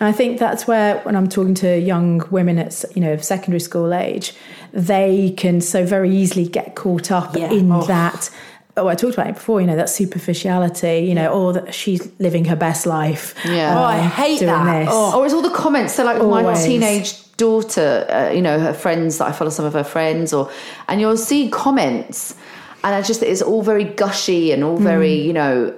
And 0.00 0.06
I 0.06 0.12
think 0.12 0.38
that's 0.38 0.68
where, 0.68 1.00
when 1.00 1.16
I'm 1.16 1.28
talking 1.28 1.54
to 1.54 1.76
young 1.76 2.22
women 2.30 2.56
at 2.58 2.84
you 2.94 3.02
know 3.02 3.16
secondary 3.16 3.58
school 3.58 3.92
age, 3.92 4.32
they 4.72 5.34
can 5.36 5.60
so 5.60 5.84
very 5.84 6.14
easily 6.14 6.46
get 6.46 6.76
caught 6.76 7.10
up 7.10 7.34
Yeah. 7.36 7.50
in 7.50 7.72
Oh. 7.72 7.82
that. 7.82 8.30
Oh, 8.78 8.88
I 8.88 8.94
talked 8.94 9.14
about 9.14 9.28
it 9.28 9.34
before. 9.34 9.60
You 9.60 9.66
know 9.66 9.76
that 9.76 9.90
superficiality. 9.90 11.00
You 11.08 11.14
know, 11.14 11.28
or 11.32 11.52
that 11.52 11.74
she's 11.74 12.08
living 12.18 12.44
her 12.46 12.56
best 12.56 12.86
life. 12.86 13.34
Yeah. 13.44 13.78
Oh, 13.78 13.82
I 13.82 13.98
hate 13.98 14.38
doing 14.40 14.52
that. 14.52 14.80
This. 14.86 14.88
Oh. 14.92 15.18
Or 15.18 15.24
it's 15.24 15.34
all 15.34 15.42
the 15.42 15.50
comments. 15.50 15.94
So, 15.94 16.04
like 16.04 16.18
with 16.18 16.28
my 16.28 16.42
Always. 16.42 16.64
teenage 16.64 17.36
daughter, 17.36 18.06
uh, 18.10 18.32
you 18.34 18.42
know, 18.42 18.58
her 18.58 18.74
friends 18.74 19.18
that 19.18 19.26
I 19.28 19.32
follow, 19.32 19.50
some 19.50 19.64
of 19.64 19.72
her 19.74 19.84
friends, 19.84 20.32
or 20.32 20.50
and 20.88 21.00
you'll 21.00 21.16
see 21.16 21.48
comments, 21.50 22.34
and 22.84 22.94
I 22.94 23.02
just 23.02 23.22
it's 23.22 23.42
all 23.42 23.62
very 23.62 23.84
gushy 23.84 24.52
and 24.52 24.64
all 24.64 24.76
very, 24.76 25.16
Mm. 25.18 25.24
you 25.24 25.32
know. 25.32 25.74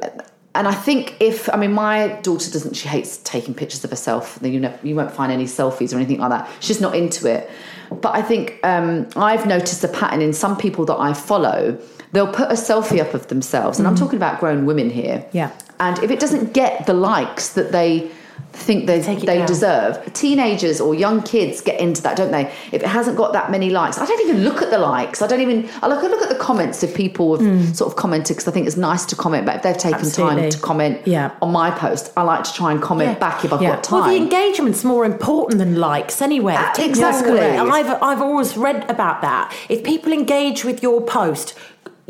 And 0.52 0.66
I 0.66 0.75
think 0.75 1.15
if 1.21 1.49
I 1.54 1.56
mean 1.56 1.73
my 1.73 2.08
daughter 2.23 2.50
doesn't, 2.50 2.75
she 2.75 2.89
hates 2.89 3.19
taking 3.19 3.54
pictures 3.54 3.84
of 3.84 3.91
herself. 3.91 4.39
You 4.43 4.58
know, 4.58 4.75
you 4.82 4.97
won't 4.97 5.13
find 5.13 5.30
any 5.30 5.45
selfies 5.45 5.93
or 5.93 5.97
anything 5.97 6.19
like 6.19 6.30
that. 6.30 6.49
She's 6.58 6.80
not 6.80 6.97
into 6.97 7.30
it. 7.30 7.49
But 7.91 8.15
I 8.17 8.23
think 8.23 8.58
um, 8.65 9.06
I've 9.17 9.47
noticed 9.47 9.84
a 9.84 9.89
pattern 9.89 10.23
in 10.23 10.32
some 10.32 10.56
people 10.56 10.84
that 10.86 10.97
I 10.99 11.13
follow. 11.13 11.78
They'll 12.12 12.32
put 12.32 12.50
a 12.50 12.54
selfie 12.54 13.00
up 13.00 13.14
of 13.14 13.28
themselves, 13.28 13.78
and 13.78 13.86
I'm 13.86 13.94
talking 13.96 14.16
about 14.16 14.40
grown 14.40 14.66
women 14.66 14.90
here. 14.90 15.18
Mm. 15.18 15.26
Yeah. 15.32 15.50
And 15.78 15.99
if 16.02 16.10
it 16.10 16.20
doesn't 16.20 16.52
get 16.52 16.86
the 16.86 16.94
likes 16.94 17.50
that 17.50 17.73
they 17.73 18.10
think 18.52 18.86
they, 18.86 18.99
they 19.00 19.38
down. 19.38 19.46
deserve, 19.46 20.12
teenagers 20.12 20.80
or 20.80 20.92
young 20.94 21.23
kids 21.23 21.60
get 21.60 21.78
into 21.78 22.02
that, 22.02 22.16
don't 22.16 22.32
they? 22.32 22.46
If 22.73 22.82
it 22.82 22.86
hasn't 22.86 23.16
got 23.16 23.32
that 23.32 23.50
many 23.50 23.70
likes, 23.70 23.96
I 23.99 24.06
don't 24.06 24.20
even 24.28 24.42
look 24.42 24.60
at 24.60 24.70
the 24.70 24.78
likes. 24.78 25.23
I 25.23 25.28
don't 25.28 25.40
even, 25.40 25.68
I 25.82 25.86
look, 25.88 26.02
I 26.02 26.08
look 26.08 26.20
at 26.20 26.28
the 26.30 26.34
comments 26.34 26.82
if 26.82 26.94
people 26.94 27.38
have 27.38 27.76
sort 27.76 27.92
of 27.92 27.96
commented 27.96 28.36
because 28.36 28.49
I 28.49 28.50
think 28.50 28.66
it's 28.66 28.76
nice 28.76 29.04
to 29.06 29.14
comment, 29.16 29.46
but 29.46 29.56
if 29.56 29.62
they've 29.62 29.76
taken 29.78 30.00
Mm. 30.00 30.06
Absolutely. 30.06 30.40
time 30.42 30.50
to 30.50 30.58
comment 30.58 31.00
Yeah. 31.06 31.30
on 31.40 31.52
my 31.52 31.70
post, 31.70 32.12
I 32.16 32.23
like 32.23 32.42
to 32.44 32.52
try 32.52 32.73
and 32.73 32.82
comment 32.82 33.12
Yeah. 33.12 33.18
back 33.18 33.44
if 33.44 33.52
I've 33.52 33.62
Yeah. 33.62 33.70
got 33.76 33.84
time. 33.84 34.00
Well, 34.00 34.10
the 34.10 34.16
engagement's 34.16 34.82
more 34.84 35.04
important 35.04 35.58
than 35.60 35.76
likes 35.78 36.20
anyway. 36.20 36.58
Take 36.75 36.88
exactly. 36.88 37.38
I've, 37.40 38.02
I've 38.02 38.20
always 38.23 38.56
read 38.56 38.84
about 38.90 39.23
that. 39.23 39.52
If 39.68 39.84
people 39.84 40.12
engage 40.12 40.64
with 40.64 40.82
your 40.82 41.00
post, 41.02 41.54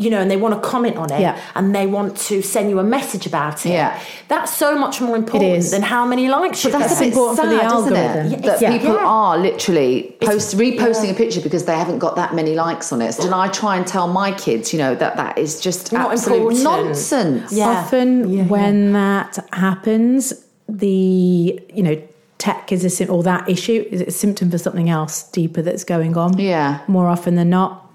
you 0.05 0.09
know, 0.13 0.21
and 0.23 0.31
they 0.31 0.37
want 0.45 0.55
to 0.55 0.61
comment 0.73 0.97
on 0.97 1.09
it 1.13 1.21
Yeah. 1.21 1.35
and 1.57 1.75
they 1.79 1.87
want 1.97 2.17
to 2.29 2.35
send 2.55 2.71
you 2.71 2.79
a 2.79 2.83
message 2.97 3.25
about 3.33 3.67
it, 3.67 3.73
Yeah. 3.73 3.99
that's 4.29 4.53
so 4.65 4.69
much 4.85 4.97
more 5.07 5.17
important 5.23 5.65
than 5.75 5.83
how 5.83 6.05
many 6.13 6.25
likes 6.39 6.65
you 6.65 6.71
But 6.71 6.79
that's 6.81 6.95
get. 6.95 7.01
a 7.01 7.05
bit 7.05 7.13
important 7.13 7.39
for 7.41 7.47
the 7.55 7.59
sad, 7.61 7.67
isn't 7.79 7.97
algorithm. 7.97 8.33
it? 8.33 8.43
That 8.49 8.61
Yeah. 8.63 8.73
people 8.77 8.95
Yeah. 8.95 9.05
are 9.19 9.35
literally 9.49 10.17
post 10.23 10.57
reposting 10.57 11.05
yeah. 11.11 11.17
a 11.17 11.23
picture 11.23 11.43
because 11.49 11.65
they 11.65 11.77
haven't 11.83 11.99
got 12.07 12.17
that 12.17 12.35
many 12.35 12.55
likes 12.55 12.93
on 12.95 13.03
it. 13.03 13.13
So, 13.15 13.25
and 13.27 13.35
I 13.35 13.49
try 13.49 13.77
and 13.77 13.87
tell 13.87 14.09
my 14.09 14.31
kids, 14.33 14.73
you 14.73 14.79
know, 14.79 14.95
that 15.03 15.17
that 15.19 15.37
is 15.45 15.61
just 15.61 15.93
Not 15.93 16.13
absolute 16.13 16.37
important. 16.39 16.63
nonsense. 16.65 17.53
Yeah. 17.53 17.69
Often 17.69 18.11
Yeah, 18.33 18.45
when 18.45 18.93
that 18.95 19.33
happens, 19.53 20.33
the 20.69 21.61
you 21.75 21.83
know 21.83 21.97
tech 22.39 22.73
is 22.73 22.85
a 22.85 22.91
sym- 22.91 23.11
or 23.11 23.23
that 23.23 23.47
issue 23.49 23.85
is 23.91 24.01
a 24.01 24.11
symptom 24.11 24.51
for 24.51 24.57
something 24.57 24.89
else 24.89 25.25
deeper 25.25 25.61
that's 25.63 25.85
going 25.85 26.17
on. 26.17 26.39
Yeah. 26.39 26.79
more 26.89 27.07
often 27.09 27.35
than 27.35 27.51
not. 27.51 27.90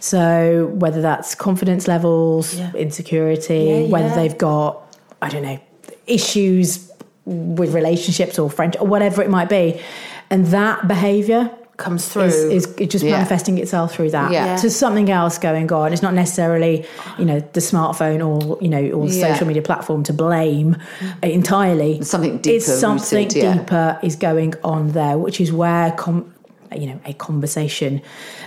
So 0.00 0.70
whether 0.74 1.00
that's 1.00 1.34
confidence 1.34 1.88
levels, 1.88 2.54
Yeah. 2.54 2.70
insecurity, 2.74 3.84
Yeah, 3.86 3.88
whether 3.92 4.14
they've 4.14 4.36
got 4.38 4.82
I 5.22 5.28
don't 5.28 5.42
know 5.42 5.58
issues 6.06 6.90
with 7.24 7.74
relationships 7.74 8.38
or 8.38 8.48
friendship 8.50 8.80
or 8.82 8.86
whatever 8.86 9.22
it 9.22 9.30
might 9.30 9.48
be, 9.48 9.80
and 10.30 10.46
that 10.46 10.86
behaviour 10.86 11.50
Comes 11.78 12.08
through. 12.08 12.22
is, 12.22 12.34
is 12.34 12.74
it 12.78 12.88
just 12.90 13.04
Yeah. 13.04 13.12
manifesting 13.12 13.58
itself 13.58 13.92
through 13.94 14.10
that. 14.10 14.30
Yeah. 14.32 14.56
So 14.56 14.68
something 14.68 15.10
else 15.10 15.36
going 15.36 15.70
on. 15.72 15.92
It's 15.92 16.02
not 16.02 16.14
necessarily, 16.14 16.86
you 17.18 17.24
know, 17.24 17.42
the 17.52 17.60
smartphone 17.60 18.20
or, 18.26 18.56
you 18.62 18.68
know, 18.68 18.82
or 18.96 19.06
Yeah. 19.08 19.32
social 19.32 19.46
media 19.46 19.60
platform 19.62 20.02
to 20.04 20.12
blame 20.14 20.76
entirely. 21.22 22.02
Something 22.02 22.38
deeper 22.38 22.56
It's 22.56 22.80
something 22.80 23.24
rooted, 23.24 23.42
yeah. 23.42 23.54
deeper 23.54 23.98
is 24.02 24.16
going 24.16 24.54
on 24.64 24.92
there, 24.92 25.18
which 25.18 25.40
is 25.40 25.52
where 25.52 25.90
com- 25.92 26.32
you 26.74 26.86
know, 26.86 27.00
a 27.04 27.12
conversation 27.12 28.00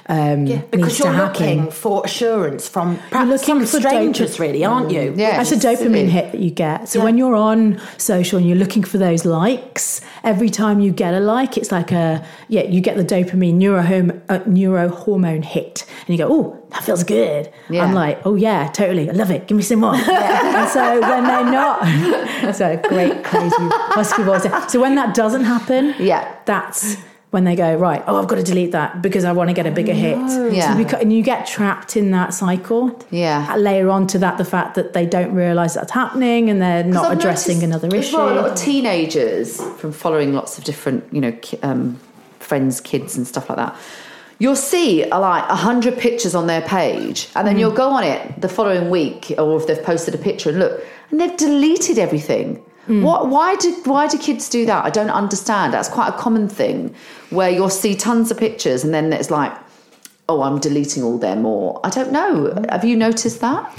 um 0.08 0.46
Yeah, 0.46 0.56
needs 0.58 0.68
because 0.72 0.98
to 0.98 1.04
you're 1.04 1.14
looking 1.18 1.72
for 1.72 2.02
assurance 2.06 2.68
from 2.68 2.98
perhaps 3.12 3.30
looking 3.30 3.46
some 3.46 3.60
for 3.62 3.80
strangers, 3.80 4.36
dopamine. 4.36 4.40
really, 4.40 4.66
aren't 4.66 4.92
you? 4.92 5.14
Yeah. 5.16 5.38
That's 5.38 5.52
a 5.52 5.56
dopamine 5.56 6.08
hit 6.10 6.32
that 6.32 6.42
you 6.42 6.50
get. 6.52 6.90
So 6.90 7.00
Yeah. 7.00 7.06
when 7.06 7.18
you're 7.18 7.36
on 7.36 7.80
social 7.98 8.38
and 8.40 8.48
you're 8.48 8.58
looking 8.58 8.84
for 8.84 8.98
those 8.98 9.24
likes, 9.26 10.02
every 10.24 10.50
time 10.50 10.80
you 10.80 10.92
get 10.92 11.14
a 11.14 11.20
like, 11.20 11.58
it's 11.58 11.72
like 11.72 11.92
a 11.92 12.26
yeah, 12.48 12.64
you 12.64 12.82
get 12.82 12.98
the 12.98 13.06
dopamine 13.06 13.56
neurohormone 13.64 14.22
uh, 14.30 14.40
neurohormone 14.40 15.44
hit, 15.46 15.86
and 16.08 16.10
you 16.10 16.18
go, 16.18 16.28
oh, 16.32 16.56
that 16.72 16.84
feels 16.84 17.04
good. 17.04 17.52
Yeah. 17.70 17.84
I'm 17.84 17.94
like, 17.94 18.20
oh 18.26 18.36
yeah, 18.36 18.68
totally, 18.72 19.10
I 19.10 19.14
love 19.14 19.32
it. 19.32 19.48
Give 19.48 19.56
me 19.58 19.64
some 19.64 19.80
more. 19.80 19.96
and 19.96 20.70
so 20.70 21.00
when 21.02 21.24
they're 21.24 21.52
not, 21.52 22.56
so 22.56 22.78
great 22.88 23.24
crazy 23.24 23.56
husky 23.60 24.24
voice. 24.24 24.46
So 24.72 24.80
when 24.80 24.96
that 24.96 25.14
doesn't 25.16 25.44
happen, 25.44 25.94
Yeah. 26.00 26.36
that's 26.46 26.98
when 27.32 27.44
they 27.44 27.56
go 27.56 27.76
right. 27.76 28.04
Oh, 28.08 28.16
I've 28.20 28.28
got 28.28 28.36
to 28.36 28.44
delete 28.44 28.72
that 28.72 29.02
because 29.04 29.24
I 29.24 29.32
want 29.34 29.50
to 29.50 29.54
get 29.54 29.68
a 29.68 29.72
bigger 29.72 29.94
hit. 29.94 30.18
Yeah. 30.52 30.76
So 30.76 30.84
beca- 30.84 31.02
and 31.02 31.14
you 31.14 31.22
get 31.22 31.46
trapped 31.46 31.96
in 31.96 32.10
that 32.12 32.34
cycle. 32.34 33.00
Yeah. 33.12 33.56
Layer 33.56 33.90
on 33.90 34.08
to 34.08 34.18
that 34.20 34.38
the 34.40 34.46
fact 34.46 34.76
that 34.76 34.94
they 34.94 35.06
don't 35.06 35.34
realise 35.36 35.76
that's 35.76 35.92
happening 35.92 36.50
and 36.50 36.60
they're 36.62 36.84
not 36.84 37.06
I've 37.12 37.20
addressing 37.20 37.62
another 37.64 37.88
issue. 37.96 38.18
Well, 38.18 38.34
a 38.34 38.36
lot 38.42 38.50
of 38.52 38.58
teenagers 38.58 39.62
from 39.78 39.92
following 39.92 40.34
lots 40.34 40.58
of 40.58 40.64
different, 40.64 41.04
you 41.14 41.22
know, 41.22 41.38
um, 41.62 42.00
friends, 42.40 42.82
kids, 42.82 43.16
and 43.16 43.28
stuff 43.28 43.48
like 43.50 43.58
that. 43.58 43.76
You'll 44.40 44.56
see 44.56 45.04
uh, 45.04 45.20
like 45.20 45.44
a 45.50 45.56
hundred 45.56 45.98
pictures 46.00 46.34
on 46.34 46.48
their 46.48 46.62
page, 46.62 47.28
and 47.36 47.46
then 47.46 47.60
you'll 47.60 47.74
go 47.74 47.90
on 47.90 48.06
it 48.06 48.40
the 48.42 48.48
following 48.50 48.90
week, 48.90 49.34
or 49.38 49.58
if 49.60 49.68
they've 49.68 49.84
posted 49.84 50.16
a 50.16 50.18
picture 50.18 50.50
and 50.50 50.60
look, 50.60 50.82
and 51.12 51.20
they've 51.20 51.36
deleted 51.36 52.00
everything. 52.00 52.64
Hmm. 52.86 53.04
What? 53.04 53.28
Why 53.30 53.56
do 53.56 53.72
Why 53.84 54.08
do 54.08 54.18
kids 54.18 54.50
do 54.50 54.66
that? 54.66 54.86
I 54.86 54.90
don't 54.90 55.10
understand. 55.10 55.74
That's 55.74 55.90
quite 55.90 56.10
a 56.10 56.18
common 56.18 56.48
thing 56.48 56.96
where 57.30 57.50
you'll 57.50 57.70
see 57.70 57.96
tons 57.96 58.32
of 58.32 58.38
pictures, 58.38 58.84
and 58.84 58.94
then 58.94 59.14
it's 59.14 59.30
like 59.30 59.54
oh, 60.30 60.44
I'm 60.44 60.60
deleting 60.60 61.04
all 61.04 61.18
them, 61.18 61.46
or 61.46 61.82
I 61.84 61.90
don't 61.90 62.12
know. 62.12 62.54
Have 62.70 62.86
you 62.86 62.96
noticed 62.96 63.42
that? 63.42 63.78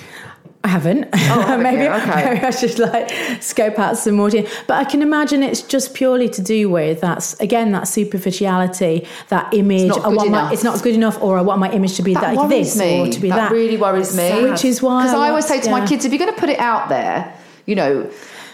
I 0.63 0.69
haven't. 0.69 1.09
Oh, 1.13 1.17
haven't 1.17 1.63
maybe. 1.63 1.89
Okay. 1.89 2.25
maybe 2.35 2.45
I 2.45 2.51
should 2.51 2.79
like 2.79 3.11
scope 3.43 3.79
out 3.79 3.97
some 3.97 4.17
more. 4.17 4.29
to- 4.31 4.47
But 4.67 4.75
I 4.75 4.85
can 4.85 5.01
imagine 5.01 5.43
it's 5.43 5.63
just 5.63 5.95
purely 5.95 6.29
to 6.29 6.43
do 6.43 6.69
with 6.69 7.01
that's 7.01 7.39
again 7.41 7.73
that 7.73 7.89
superficiality, 7.89 9.07
that 9.29 9.55
image. 9.55 9.89
not 9.89 10.01
oh, 10.05 10.11
I 10.11 10.11
good 10.11 10.17
my, 10.19 10.27
enough. 10.27 10.53
it's 10.53 10.65
not 10.65 10.83
good 10.83 10.95
enough, 10.95 11.23
or 11.23 11.37
oh, 11.37 11.39
I 11.39 11.43
want 11.43 11.61
my 11.61 11.71
image 11.73 11.97
to 11.97 12.03
be 12.03 12.13
That 12.13 12.23
like 12.23 12.37
worries 12.37 12.75
this 12.75 12.79
me. 12.79 13.01
or 13.01 13.07
to 13.11 13.21
be 13.21 13.31
that, 13.31 13.37
that. 13.37 13.53
really 13.53 13.79
worries 13.79 14.15
me. 14.15 14.51
Which 14.51 14.65
is 14.67 14.83
why 14.83 15.03
because 15.05 15.15
I 15.15 15.19
want- 15.19 15.31
always 15.31 15.47
say 15.47 15.61
to 15.63 15.71
my 15.71 15.87
kids, 15.87 16.05
if 16.05 16.13
you're 16.13 16.19
going 16.19 16.35
to 16.35 16.39
put 16.41 16.51
it 16.51 16.59
out 16.59 16.91
there, 16.91 17.33
you 17.65 17.75
know, 17.77 18.11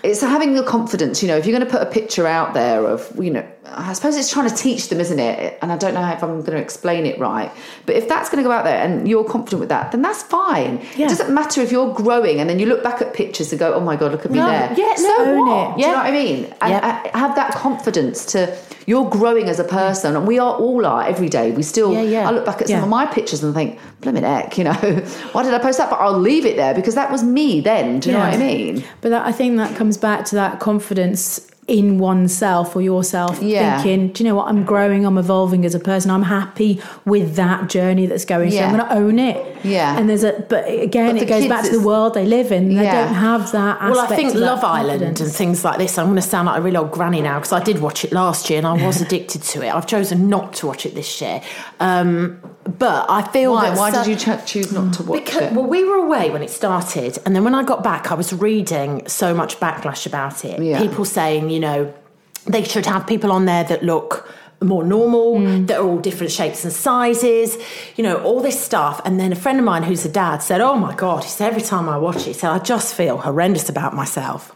it's 0.07 0.21
having 0.21 0.55
the 0.55 0.63
confidence. 0.63 1.23
You 1.23 1.29
know, 1.29 1.37
if 1.37 1.47
you're 1.47 1.57
going 1.59 1.69
to 1.69 1.79
put 1.79 1.83
a 1.87 1.91
picture 1.91 2.27
out 2.27 2.55
there 2.55 2.87
of, 2.87 3.11
you 3.23 3.31
know, 3.31 3.47
I 3.67 3.93
suppose 3.93 4.17
it's 4.17 4.31
trying 4.31 4.49
to 4.49 4.55
teach 4.55 4.89
them, 4.89 5.01
isn't 5.01 5.19
it? 5.19 5.59
And 5.61 5.73
I 5.73 5.77
don't 5.77 5.95
know 5.95 6.09
if 6.13 6.23
I'm 6.23 6.41
going 6.41 6.53
to 6.53 6.59
explain 6.59 7.05
it 7.05 7.19
right, 7.19 7.51
but 7.85 7.97
if 7.97 8.09
that's 8.09 8.31
going 8.31 8.43
to 8.43 8.49
go 8.49 8.53
out 8.53 8.65
there 8.65 8.81
and 8.83 9.09
you're 9.09 9.25
confident 9.25 9.61
with 9.61 9.69
that, 9.71 9.91
then 9.93 10.03
that's 10.03 10.23
fine. 10.23 10.79
Yeah. 10.97 11.07
It 11.07 11.09
doesn't 11.09 11.35
matter 11.35 11.61
if 11.61 11.73
you're 11.73 11.93
growing 11.93 12.39
and 12.41 12.49
then 12.49 12.59
you 12.61 12.67
look 12.67 12.83
back 12.85 13.03
at 13.03 13.13
pictures 13.15 13.51
and 13.53 13.59
go, 13.59 13.75
"Oh 13.75 13.81
my 13.81 13.97
god, 13.97 14.13
look 14.13 14.25
at 14.25 14.31
me 14.31 14.39
No, 14.39 14.47
there." 14.47 14.73
yeah, 14.77 14.95
so 14.95 15.03
no, 15.09 15.43
what? 15.45 15.71
it. 15.71 15.75
Do 15.77 15.81
you 15.81 15.87
Yeah. 15.87 15.93
know 15.93 15.99
what 15.99 16.07
I 16.07 16.11
mean? 16.13 16.55
And 16.61 16.73
have 17.15 17.35
that 17.35 17.53
confidence 17.55 18.25
to 18.27 18.57
you're 18.87 19.09
growing 19.11 19.49
as 19.49 19.59
a 19.59 19.65
person, 19.65 20.17
and 20.17 20.27
we 20.27 20.39
are 20.39 20.55
all 20.55 20.87
are 20.87 21.05
every 21.05 21.29
day. 21.29 21.51
We 21.51 21.63
still. 21.63 21.93
Yeah, 21.93 22.03
yeah. 22.03 22.29
I 22.29 22.31
look 22.31 22.47
back 22.47 22.63
at 22.63 22.69
some 22.69 22.83
of 22.85 22.89
my 22.89 23.07
pictures 23.07 23.43
and 23.43 23.53
think, 23.53 23.79
blimmin' 24.01 24.23
heck, 24.23 24.57
you 24.57 24.65
know, 24.65 24.73
why 25.33 25.43
did 25.43 25.53
I 25.53 25.59
post 25.59 25.79
that? 25.79 25.91
But 25.91 25.97
I'll 25.97 26.19
leave 26.19 26.47
it 26.47 26.57
there 26.57 26.73
because 26.73 26.95
that 26.95 27.11
was 27.11 27.23
me 27.25 27.61
then. 27.61 28.01
Do 28.01 28.11
you 28.11 28.13
know 28.15 28.21
what 28.21 28.35
I 28.35 28.37
mean? 28.37 28.85
But 29.01 29.11
that, 29.11 29.27
I 29.27 29.33
think 29.33 29.57
that 29.57 29.77
comes 29.77 29.99
back 29.99 30.25
to 30.27 30.37
that 30.37 30.61
confidence 30.61 31.51
in 31.69 31.99
oneself 31.99 32.77
or 32.77 32.81
yourself 32.81 33.43
Yeah. 33.43 33.83
thinking, 33.83 34.09
do 34.13 34.23
you 34.23 34.31
know 34.31 34.37
what? 34.37 34.47
I'm 34.49 34.63
growing, 34.65 35.05
I'm 35.05 35.19
evolving 35.19 35.65
as 35.65 35.75
a 35.75 35.81
person. 35.81 36.13
I'm 36.13 36.23
happy 36.23 36.81
with 37.05 37.35
that 37.35 37.69
journey 37.69 38.07
that's 38.07 38.25
going. 38.25 38.53
So 38.53 38.59
I'm 38.63 38.73
going 38.77 38.89
to 38.89 38.95
own 38.95 39.19
it. 39.19 39.57
Yeah. 39.65 39.99
And 39.99 40.09
there's 40.09 40.23
a, 40.23 40.45
but 40.49 40.65
again, 40.69 41.15
But 41.15 41.23
it 41.25 41.29
goes 41.29 41.49
back 41.49 41.65
to 41.65 41.73
the 41.77 41.85
world 41.85 42.15
they 42.15 42.25
live 42.25 42.53
in. 42.53 42.69
They 42.69 42.85
Yeah. 42.85 43.05
don't 43.07 43.15
have 43.15 43.51
that 43.51 43.79
aspect 43.81 43.91
Well, 43.97 44.01
I 44.01 44.07
think 44.17 44.35
of 44.35 44.41
Love 44.41 44.63
Island 44.63 45.01
confidence. 45.01 45.21
and 45.23 45.33
things 45.33 45.65
like 45.65 45.79
this. 45.79 45.99
I'm 45.99 46.07
going 46.07 46.15
to 46.17 46.23
sound 46.23 46.47
like 46.47 46.59
a 46.59 46.63
real 46.63 46.77
old 46.79 46.93
granny 46.93 47.21
now 47.21 47.39
because 47.41 47.53
I 47.53 47.63
did 47.65 47.81
watch 47.83 48.05
it 48.05 48.13
last 48.13 48.49
year 48.49 48.59
and 48.59 48.67
I 48.69 48.87
was 48.87 49.01
addicted 49.07 49.43
to 49.43 49.63
it. 49.63 49.75
I've 49.75 49.87
chosen 49.89 50.29
not 50.29 50.53
to 50.59 50.69
watch 50.69 50.87
it 50.87 50.95
this 50.95 51.21
year, 51.21 51.41
um, 51.81 52.39
but 52.67 53.07
I 53.09 53.23
feel 53.23 53.53
Why? 53.53 53.71
that 53.71 53.79
Why 53.79 53.93
so- 53.93 54.05
did 54.05 54.11
you 54.11 54.17
ch- 54.17 54.47
choose 54.47 54.73
not 54.73 54.95
to 54.95 55.03
watch 55.03 55.25
because, 55.25 55.43
it? 55.43 55.53
well, 55.53 55.67
we 55.67 55.85
were 55.85 55.97
away 55.97 56.31
when 56.31 56.43
it 56.43 56.51
started, 56.51 57.19
and 57.25 57.35
then 57.35 57.45
when 57.45 57.55
I 57.55 57.63
got 57.63 57.83
back, 57.85 58.11
I 58.11 58.15
was 58.15 58.33
reading 58.33 59.07
so 59.07 59.35
much 59.35 59.61
backlash 59.61 60.07
about 60.07 60.45
it. 60.45 60.61
Yeah. 60.63 60.81
People 60.81 61.05
saying, 61.05 61.51
you 61.51 61.61
know, 61.61 61.93
they 62.47 62.65
should 62.65 62.87
have 62.87 63.07
people 63.07 63.33
on 63.33 63.45
there 63.45 63.65
that 63.65 63.83
look 63.83 64.29
more 64.63 64.85
normal, 64.85 65.39
hmm. 65.39 65.67
that 65.67 65.79
are 65.79 65.87
all 65.87 65.99
different 65.99 66.33
shapes 66.33 66.65
and 66.65 66.73
sizes, 66.73 67.59
you 67.97 68.03
know, 68.03 68.17
all 68.23 68.41
this 68.41 68.59
stuff. 68.61 69.01
And 69.05 69.21
then 69.21 69.33
a 69.33 69.37
friend 69.37 69.59
of 69.59 69.65
mine 69.65 69.83
who's 69.83 70.05
a 70.05 70.09
dad 70.09 70.39
said, 70.39 70.61
Oh 70.61 70.77
my 70.77 70.95
God, 70.95 71.25
he 71.25 71.31
said, 71.31 71.49
every 71.49 71.63
time 71.63 71.89
I 71.89 71.99
watch 71.99 72.17
it, 72.17 72.23
he 72.23 72.33
said, 72.33 72.51
I 72.51 72.59
just 72.59 72.95
feel 72.95 73.19
horrendous 73.19 73.69
about 73.69 73.95
myself. 73.95 74.53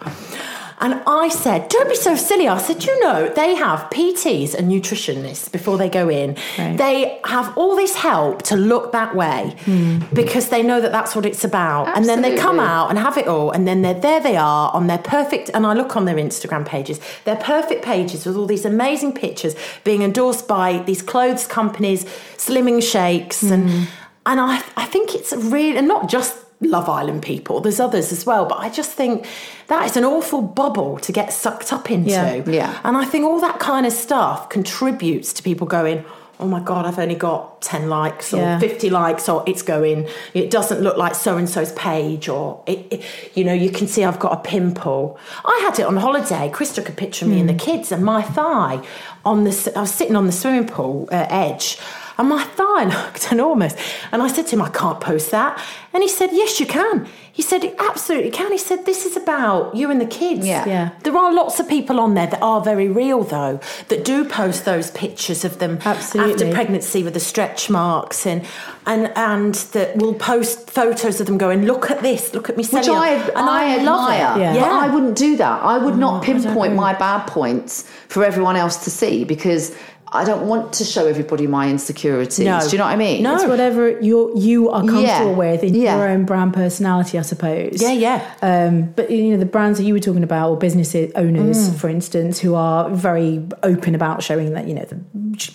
And 0.80 1.02
I 1.06 1.28
said, 1.28 1.68
Don't 1.68 1.88
be 1.88 1.94
so 1.94 2.16
silly. 2.16 2.48
I 2.48 2.58
said, 2.58 2.84
You 2.84 2.98
know, 3.00 3.28
they 3.28 3.54
have 3.54 3.90
PTs 3.90 4.54
and 4.54 4.70
nutritionists 4.70 5.52
before 5.52 5.76
they 5.76 5.90
go 5.90 6.08
in. 6.08 6.36
Right. 6.58 6.76
They 6.76 7.20
have 7.24 7.56
all 7.56 7.76
this 7.76 7.96
help 7.96 8.42
to 8.44 8.56
look 8.56 8.92
that 8.92 9.14
way 9.14 9.54
hmm. 9.64 9.98
because 10.14 10.48
they 10.48 10.62
know 10.62 10.80
that 10.80 10.90
that's 10.90 11.14
what 11.14 11.26
it's 11.26 11.44
about. 11.44 11.94
And 11.96 12.06
then 12.06 12.22
they 12.22 12.36
come 12.36 12.58
out 12.58 12.88
and 12.88 12.98
have 12.98 13.18
it 13.18 13.28
all. 13.28 13.50
And 13.50 13.68
then 13.68 13.82
they're, 13.82 14.00
there 14.00 14.20
they 14.20 14.36
are 14.36 14.70
on 14.72 14.86
their 14.86 14.98
perfect, 14.98 15.50
and 15.52 15.66
I 15.66 15.74
look 15.74 15.96
on 15.96 16.06
their 16.06 16.16
Instagram 16.16 16.66
pages, 16.66 16.98
their 17.24 17.36
perfect 17.36 17.84
pages 17.84 18.24
with 18.24 18.36
all 18.36 18.46
these 18.46 18.64
amazing 18.64 19.12
pictures 19.12 19.54
being 19.84 20.02
endorsed 20.02 20.48
by 20.48 20.78
these 20.78 21.02
clothes 21.02 21.46
companies, 21.46 22.04
slimming 22.36 22.82
shakes. 22.82 23.42
And, 23.42 23.68
hmm. 23.68 23.84
and 24.24 24.40
I, 24.40 24.62
I 24.76 24.86
think 24.86 25.14
it's 25.14 25.32
really, 25.32 25.76
and 25.76 25.86
not 25.86 26.08
just 26.08 26.39
Love 26.62 26.88
Island 26.90 27.22
people, 27.22 27.60
there's 27.60 27.80
others 27.80 28.12
as 28.12 28.26
well, 28.26 28.44
but 28.44 28.58
I 28.58 28.68
just 28.68 28.92
think 28.92 29.26
that 29.68 29.86
is 29.86 29.96
an 29.96 30.04
awful 30.04 30.42
bubble 30.42 30.98
to 30.98 31.10
get 31.12 31.32
sucked 31.32 31.72
up 31.72 31.90
into. 31.90 32.10
Yeah. 32.10 32.42
Yeah. 32.46 32.80
And 32.84 32.96
I 32.98 33.04
think 33.06 33.24
all 33.24 33.40
that 33.40 33.58
kind 33.58 33.86
of 33.86 33.92
stuff 33.94 34.48
contributes 34.50 35.32
to 35.34 35.42
people 35.42 35.66
going, 35.66 36.04
oh 36.38 36.46
my 36.46 36.60
God, 36.60 36.86
I've 36.86 36.98
only 36.98 37.14
got 37.14 37.60
10 37.62 37.88
likes 37.90 38.32
or 38.32 38.38
Yeah. 38.38 38.58
50 38.58 38.88
likes 38.90 39.28
or 39.28 39.42
it's 39.46 39.60
going, 39.62 40.08
it 40.32 40.50
doesn't 40.50 40.80
look 40.80 40.96
like 40.96 41.14
so 41.14 41.36
and 41.36 41.48
so's 41.48 41.72
page 41.72 42.28
or, 42.30 42.62
it, 42.66 42.78
it- 42.90 43.04
you 43.34 43.44
know, 43.44 43.52
you 43.52 43.70
can 43.70 43.86
see 43.86 44.04
I've 44.04 44.18
got 44.18 44.32
a 44.32 44.40
pimple. 44.48 45.18
I 45.44 45.60
had 45.66 45.78
it 45.78 45.84
on 45.86 45.96
holiday. 45.98 46.50
Chris 46.52 46.74
took 46.74 46.88
a 46.88 46.92
picture 46.92 47.24
of 47.26 47.30
me 47.30 47.40
and 47.40 47.48
the 47.48 47.54
kids 47.54 47.92
and 47.92 48.02
my 48.04 48.22
thigh 48.22 48.82
on 49.24 49.44
the, 49.44 49.72
I 49.76 49.80
was 49.82 49.92
sitting 49.92 50.16
on 50.16 50.24
the 50.26 50.32
swimming 50.32 50.66
pool 50.66 51.08
uh, 51.12 51.26
edge. 51.28 51.78
And 52.20 52.28
my 52.28 52.44
thigh 52.44 52.84
looked 53.04 53.32
enormous. 53.32 53.74
And 54.12 54.22
I 54.22 54.28
said 54.28 54.46
to 54.48 54.56
him, 54.56 54.60
I 54.60 54.68
can't 54.68 55.00
post 55.00 55.30
that. 55.30 55.58
And 55.94 56.02
he 56.02 56.08
said, 56.08 56.28
Yes, 56.32 56.60
you 56.60 56.66
can. 56.66 57.08
He 57.32 57.40
said, 57.40 57.64
You 57.64 57.74
absolutely 57.78 58.30
can. 58.30 58.52
He 58.52 58.58
said, 58.58 58.84
This 58.84 59.06
is 59.06 59.16
about 59.16 59.74
you 59.74 59.90
and 59.90 59.98
the 59.98 60.06
kids. 60.06 60.46
Yeah. 60.46 60.66
Yeah. 60.66 60.90
There 61.02 61.16
are 61.16 61.32
lots 61.32 61.58
of 61.60 61.66
people 61.66 61.98
on 61.98 62.12
there 62.12 62.26
that 62.26 62.42
are 62.42 62.60
very 62.60 62.88
real, 62.88 63.24
though, 63.24 63.58
that 63.88 64.04
do 64.04 64.26
post 64.26 64.66
those 64.66 64.90
pictures 64.90 65.46
of 65.46 65.60
them 65.60 65.78
Absolutely. 65.82 66.32
after 66.32 66.52
pregnancy 66.52 67.02
with 67.02 67.14
the 67.14 67.20
stretch 67.20 67.70
marks 67.70 68.26
and 68.26 68.46
and 68.86 69.10
and 69.16 69.54
that 69.72 69.96
will 69.96 70.12
post 70.14 70.70
photos 70.70 71.20
of 71.20 71.26
them 71.26 71.38
going, 71.38 71.64
look 71.64 71.90
at 71.90 72.02
this, 72.02 72.34
look 72.34 72.50
at 72.50 72.56
me 72.58 72.64
Which 72.64 72.84
selling 72.84 73.00
I, 73.00 73.14
and 73.14 73.32
I, 73.34 73.76
love 73.82 74.10
admire. 74.10 74.36
it. 74.36 74.54
Yeah. 74.56 74.60
But 74.60 74.72
I 74.72 74.88
wouldn't 74.94 75.16
do 75.16 75.38
that. 75.38 75.62
I 75.62 75.78
would 75.78 75.96
not 75.96 76.22
mm, 76.22 76.26
don't 76.26 76.42
pinpoint 76.42 76.74
my 76.74 76.92
bad 76.92 77.26
points 77.26 77.88
for 78.08 78.22
everyone 78.24 78.56
else 78.56 78.84
to 78.84 78.90
see 78.90 79.24
because 79.24 79.74
I 80.12 80.24
don't 80.24 80.48
want 80.48 80.72
to 80.74 80.84
show 80.84 81.06
everybody 81.06 81.46
my 81.46 81.68
insecurities. 81.70 82.40
No. 82.44 82.58
Do 82.60 82.68
you 82.72 82.78
know 82.78 82.84
what 82.84 82.90
I 82.92 82.96
mean? 82.96 83.22
No. 83.22 83.34
It's 83.36 83.44
whatever 83.44 83.90
you're, 84.00 84.36
you 84.36 84.68
are 84.70 84.80
comfortable 84.80 85.30
Yeah. 85.30 85.36
with 85.36 85.62
in 85.62 85.74
Yeah. 85.74 85.96
your 85.98 86.08
own 86.08 86.24
brand 86.24 86.52
personality, 86.52 87.16
I 87.18 87.22
suppose. 87.22 87.80
Yeah, 87.80 87.92
yeah. 87.92 88.20
Um, 88.42 88.92
but 88.96 89.10
you 89.10 89.30
know 89.30 89.36
the 89.36 89.46
brands 89.46 89.78
that 89.78 89.84
you 89.84 89.94
were 89.94 90.00
talking 90.00 90.24
about, 90.24 90.50
or 90.50 90.56
business 90.56 90.94
owners, 91.14 91.70
Mm. 91.70 91.74
for 91.76 91.88
instance, 91.88 92.40
who 92.40 92.54
are 92.56 92.90
very 92.90 93.42
open 93.62 93.94
about 93.94 94.22
showing 94.22 94.52
that 94.54 94.66
you 94.66 94.74
know 94.74 94.84
the 94.88 94.96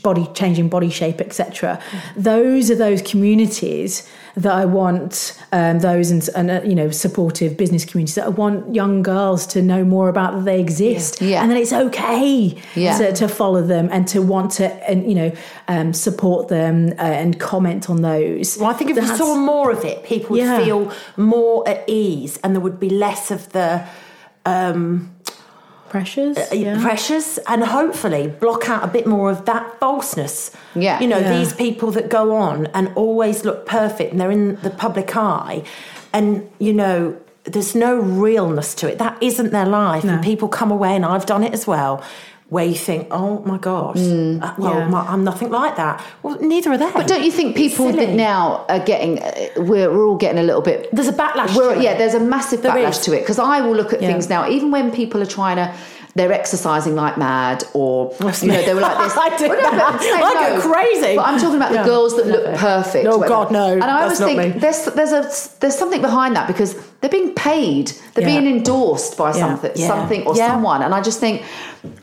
body 0.02 0.28
changing 0.34 0.70
body 0.70 0.90
shape, 0.90 1.20
etc. 1.20 1.80
Those 2.16 2.72
are 2.72 2.76
those 2.76 3.02
communities 3.02 4.04
that 4.38 4.54
I 4.54 4.66
want. 4.66 5.34
Um, 5.52 5.80
those 5.80 6.12
and, 6.12 6.28
and 6.36 6.52
uh, 6.52 6.62
you 6.66 6.76
know 6.76 6.90
supportive 6.92 7.58
business 7.58 7.84
communities 7.86 8.16
that 8.16 8.26
I 8.26 8.30
want 8.30 8.74
young 8.74 9.02
girls 9.04 9.46
to 9.48 9.62
know 9.62 9.84
more 9.84 10.08
about 10.10 10.34
that 10.36 10.46
they 10.46 10.60
exist, 10.60 11.22
Yeah. 11.22 11.42
and 11.42 11.52
then 11.52 11.58
it's 11.58 11.74
okay 11.74 12.56
Yeah. 12.76 12.98
to, 12.98 13.12
to 13.14 13.28
follow 13.28 13.62
them 13.62 13.90
and 13.92 14.08
to 14.10 14.22
want 14.22 14.45
to 14.50 14.66
and 14.90 15.08
you 15.10 15.16
know 15.16 15.32
um, 15.68 15.94
support 15.94 16.48
them 16.48 16.94
uh, 16.98 17.02
and 17.02 17.40
comment 17.40 17.90
on 17.90 18.02
those. 18.02 18.58
Well, 18.58 18.70
I 18.70 18.74
think 18.74 18.92
if 18.92 18.98
we 18.98 19.06
saw 19.18 19.36
more 19.36 19.72
of 19.72 19.84
it, 19.84 20.04
people 20.04 20.32
would 20.32 20.40
Yeah. 20.42 20.64
feel 20.64 20.92
more 21.18 21.68
at 21.68 21.84
ease 21.88 22.38
and 22.44 22.56
there 22.56 22.62
would 22.62 22.80
be 22.80 22.90
less 22.90 23.32
of 23.32 23.52
the 23.52 23.86
um, 24.46 25.12
pressures, 25.90 26.38
yeah. 26.52 26.82
pressures 26.82 27.40
and 27.48 27.64
hopefully 27.64 28.28
block 28.28 28.70
out 28.70 28.84
a 28.84 28.88
bit 28.88 29.08
more 29.08 29.30
of 29.32 29.46
that 29.46 29.80
falseness. 29.80 30.52
Yeah. 30.76 31.00
You 31.00 31.08
know, 31.08 31.20
Yeah. 31.20 31.38
these 31.38 31.54
people 31.54 31.92
that 31.92 32.10
go 32.10 32.36
on 32.36 32.68
and 32.74 32.92
always 32.96 33.46
look 33.46 33.66
perfect 33.66 34.12
and 34.12 34.20
they're 34.20 34.32
in 34.32 34.58
the 34.62 34.70
public 34.70 35.16
eye 35.16 35.64
and, 36.14 36.50
you 36.60 36.74
know, 36.74 37.16
there's 37.46 37.76
no 37.76 37.96
realness 37.96 38.74
to 38.76 38.90
it. 38.92 38.98
That 38.98 39.18
isn't 39.22 39.52
their 39.52 39.68
life. 39.68 40.04
No. 40.04 40.14
And 40.14 40.24
people 40.24 40.48
come 40.48 40.72
away, 40.72 40.96
and 40.96 41.06
I've 41.06 41.28
done 41.28 41.44
it 41.44 41.54
as 41.54 41.68
well, 41.68 42.02
where 42.50 42.66
you 42.66 42.76
think, 42.76 43.08
oh 43.10 43.40
my 43.40 43.58
gosh, 43.58 43.98
uh, 43.98 44.54
well, 44.60 44.76
Yeah. 44.76 44.88
my, 44.88 45.02
I'm 45.02 45.24
nothing 45.24 45.50
like 45.50 45.78
that. 45.78 46.04
Well, 46.22 46.38
neither 46.40 46.72
are 46.72 46.78
they. 46.78 46.92
But 46.92 47.08
don't 47.08 47.24
you 47.24 47.32
think 47.32 47.56
people 47.56 47.92
that 47.92 48.10
now 48.10 48.66
are 48.70 48.80
getting, 48.80 49.20
uh, 49.20 49.32
we're, 49.58 49.90
we're 49.92 50.06
all 50.06 50.16
getting 50.16 50.38
a 50.38 50.44
little 50.44 50.62
bit. 50.62 50.88
There's 50.94 51.08
a 51.08 51.14
backlash 51.14 51.56
yeah, 51.82 51.98
there's 51.98 52.14
a 52.14 52.20
massive 52.20 52.62
There 52.62 52.72
backlash 52.72 53.00
is. 53.00 53.06
to 53.06 53.14
it 53.14 53.22
because 53.22 53.40
I 53.40 53.62
will 53.62 53.76
look 53.76 53.94
at 53.94 54.02
Yeah. 54.02 54.10
things 54.10 54.30
now, 54.30 54.48
even 54.48 54.70
when 54.70 54.92
people 54.92 55.22
are 55.24 55.26
trying 55.40 55.56
to. 55.58 55.74
They're 56.18 56.32
exercising 56.32 56.96
like 56.96 57.18
mad, 57.18 57.66
or 57.74 58.14
That's 58.20 58.42
you 58.42 58.48
know, 58.50 58.58
me. 58.58 58.66
they 58.66 58.74
were 58.74 58.80
like 58.80 58.98
this. 59.00 59.18
I 59.26 59.38
do 59.38 59.50
Well, 59.50 59.60
no, 59.76 59.86
I 60.26 60.34
go 60.34 60.56
no. 60.56 60.62
crazy. 60.74 61.16
But 61.18 61.26
I'm 61.28 61.38
talking 61.38 61.58
about 61.58 61.74
Yeah. 61.74 61.84
the 61.84 61.90
girls 61.90 62.16
that 62.16 62.26
Love 62.26 62.36
look 62.44 62.54
it. 62.54 62.58
perfect. 62.58 63.06
Oh, 63.06 63.18
whatever. 63.18 63.28
God, 63.28 63.52
no, 63.52 63.74
And 63.74 63.84
I 63.84 64.04
always 64.04 64.18
think 64.20 64.38
me. 64.40 64.50
there's 64.58 64.86
there's 64.86 65.12
a 65.12 65.24
there's 65.60 65.76
something 65.78 66.02
behind 66.02 66.38
that 66.38 66.48
because 66.48 66.74
they're 67.02 67.10
being 67.10 67.34
paid, 67.36 67.92
they're 68.14 68.26
Yeah. 68.30 68.40
being 68.40 68.48
endorsed 68.56 69.18
by 69.18 69.32
Yeah. 69.34 69.40
something, 69.42 69.72
Yeah. 69.76 69.88
something 69.88 70.26
or 70.26 70.36
Yeah. 70.38 70.52
someone, 70.52 70.82
and 70.84 70.94
I 70.96 71.02
just 71.02 71.20
think, 71.20 71.42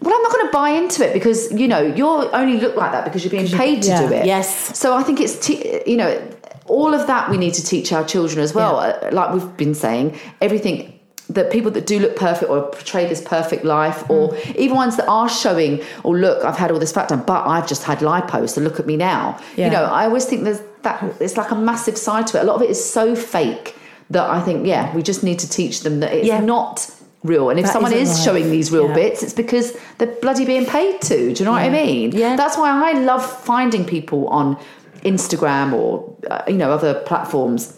well, 0.02 0.14
I'm 0.14 0.22
not 0.22 0.32
going 0.32 0.46
to 0.46 0.52
buy 0.52 0.68
into 0.82 1.08
it 1.08 1.14
because 1.14 1.50
you 1.50 1.66
know 1.66 1.80
you're 1.80 2.28
only 2.36 2.60
look 2.60 2.76
like 2.76 2.92
that 2.92 3.04
because 3.06 3.24
you're 3.24 3.30
being 3.30 3.48
paid 3.48 3.80
to 3.84 3.88
yeah. 3.88 4.06
do 4.06 4.12
it. 4.12 4.26
Yes. 4.26 4.78
So 4.78 4.94
I 4.94 5.02
think 5.04 5.20
it's 5.22 5.36
te- 5.46 5.80
you 5.86 5.96
know 5.96 6.20
all 6.66 6.92
of 6.92 7.06
that 7.06 7.30
we 7.30 7.38
need 7.38 7.54
to 7.54 7.64
teach 7.64 7.94
our 7.94 8.04
children 8.04 8.40
as 8.44 8.54
well. 8.54 8.78
Uh, 8.78 8.92
Like 9.10 9.32
we've 9.32 9.56
been 9.56 9.74
saying, 9.74 10.18
everything 10.42 10.92
that 11.36 11.50
people 11.50 11.70
that 11.76 11.86
do 11.86 11.96
look 12.04 12.14
perfect 12.16 12.50
or 12.50 12.62
portray 12.62 13.04
this 13.12 13.20
perfect 13.20 13.62
life, 13.64 13.98
or 14.08 14.22
Mm. 14.30 14.56
even 14.56 14.76
ones 14.76 14.96
that 14.98 15.06
are 15.08 15.28
showing, 15.28 15.80
oh 16.04 16.10
look, 16.10 16.44
I've 16.44 16.56
had 16.62 16.70
all 16.72 16.78
this 16.78 16.92
fat 16.92 17.08
done, 17.08 17.22
but 17.26 17.42
I've 17.46 17.66
just 17.72 17.82
had 17.90 17.98
lipo, 18.10 18.48
so 18.48 18.60
look 18.60 18.78
at 18.82 18.86
me 18.86 18.96
now. 18.96 19.36
Yeah. 19.56 19.66
You 19.66 19.70
know, 19.72 19.84
I 19.84 20.04
always 20.08 20.24
think 20.24 20.44
there's 20.44 20.62
that. 20.82 20.98
It's 21.20 21.36
like 21.36 21.50
a 21.50 21.54
massive 21.70 21.96
side 22.06 22.26
to 22.28 22.38
it. 22.38 22.42
A 22.42 22.44
lot 22.50 22.56
of 22.56 22.62
it 22.62 22.70
is 22.70 22.80
so 22.98 23.14
fake 23.14 23.74
that 24.10 24.26
I 24.28 24.40
think, 24.46 24.66
yeah, 24.66 24.94
we 24.96 25.02
just 25.02 25.22
need 25.28 25.38
to 25.44 25.48
teach 25.58 25.76
them 25.84 26.00
that 26.00 26.12
it's 26.12 26.26
Yeah. 26.26 26.40
not 26.40 26.86
real. 27.24 27.50
And 27.50 27.58
if 27.60 27.66
That 27.66 27.72
someone 27.72 27.92
is 27.92 28.08
life. 28.10 28.24
showing 28.24 28.50
these 28.50 28.72
real 28.72 28.88
Yeah. 28.88 28.94
bits, 29.02 29.22
it's 29.22 29.32
because 29.44 29.66
they're 29.98 30.14
bloody 30.20 30.44
being 30.44 30.66
paid 30.66 31.00
to. 31.02 31.16
Do 31.32 31.38
you 31.38 31.44
know 31.46 31.52
what 31.52 31.62
I 31.62 31.70
mean? 31.70 32.10
Yeah. 32.12 32.34
That's 32.36 32.56
why 32.58 32.70
I 32.90 32.92
love 33.10 33.24
finding 33.24 33.84
people 33.84 34.26
on 34.28 34.56
Instagram 35.04 35.72
or 35.72 35.88
uh, 36.30 36.42
you 36.46 36.54
know 36.62 36.70
other 36.72 36.94
platforms 36.94 37.74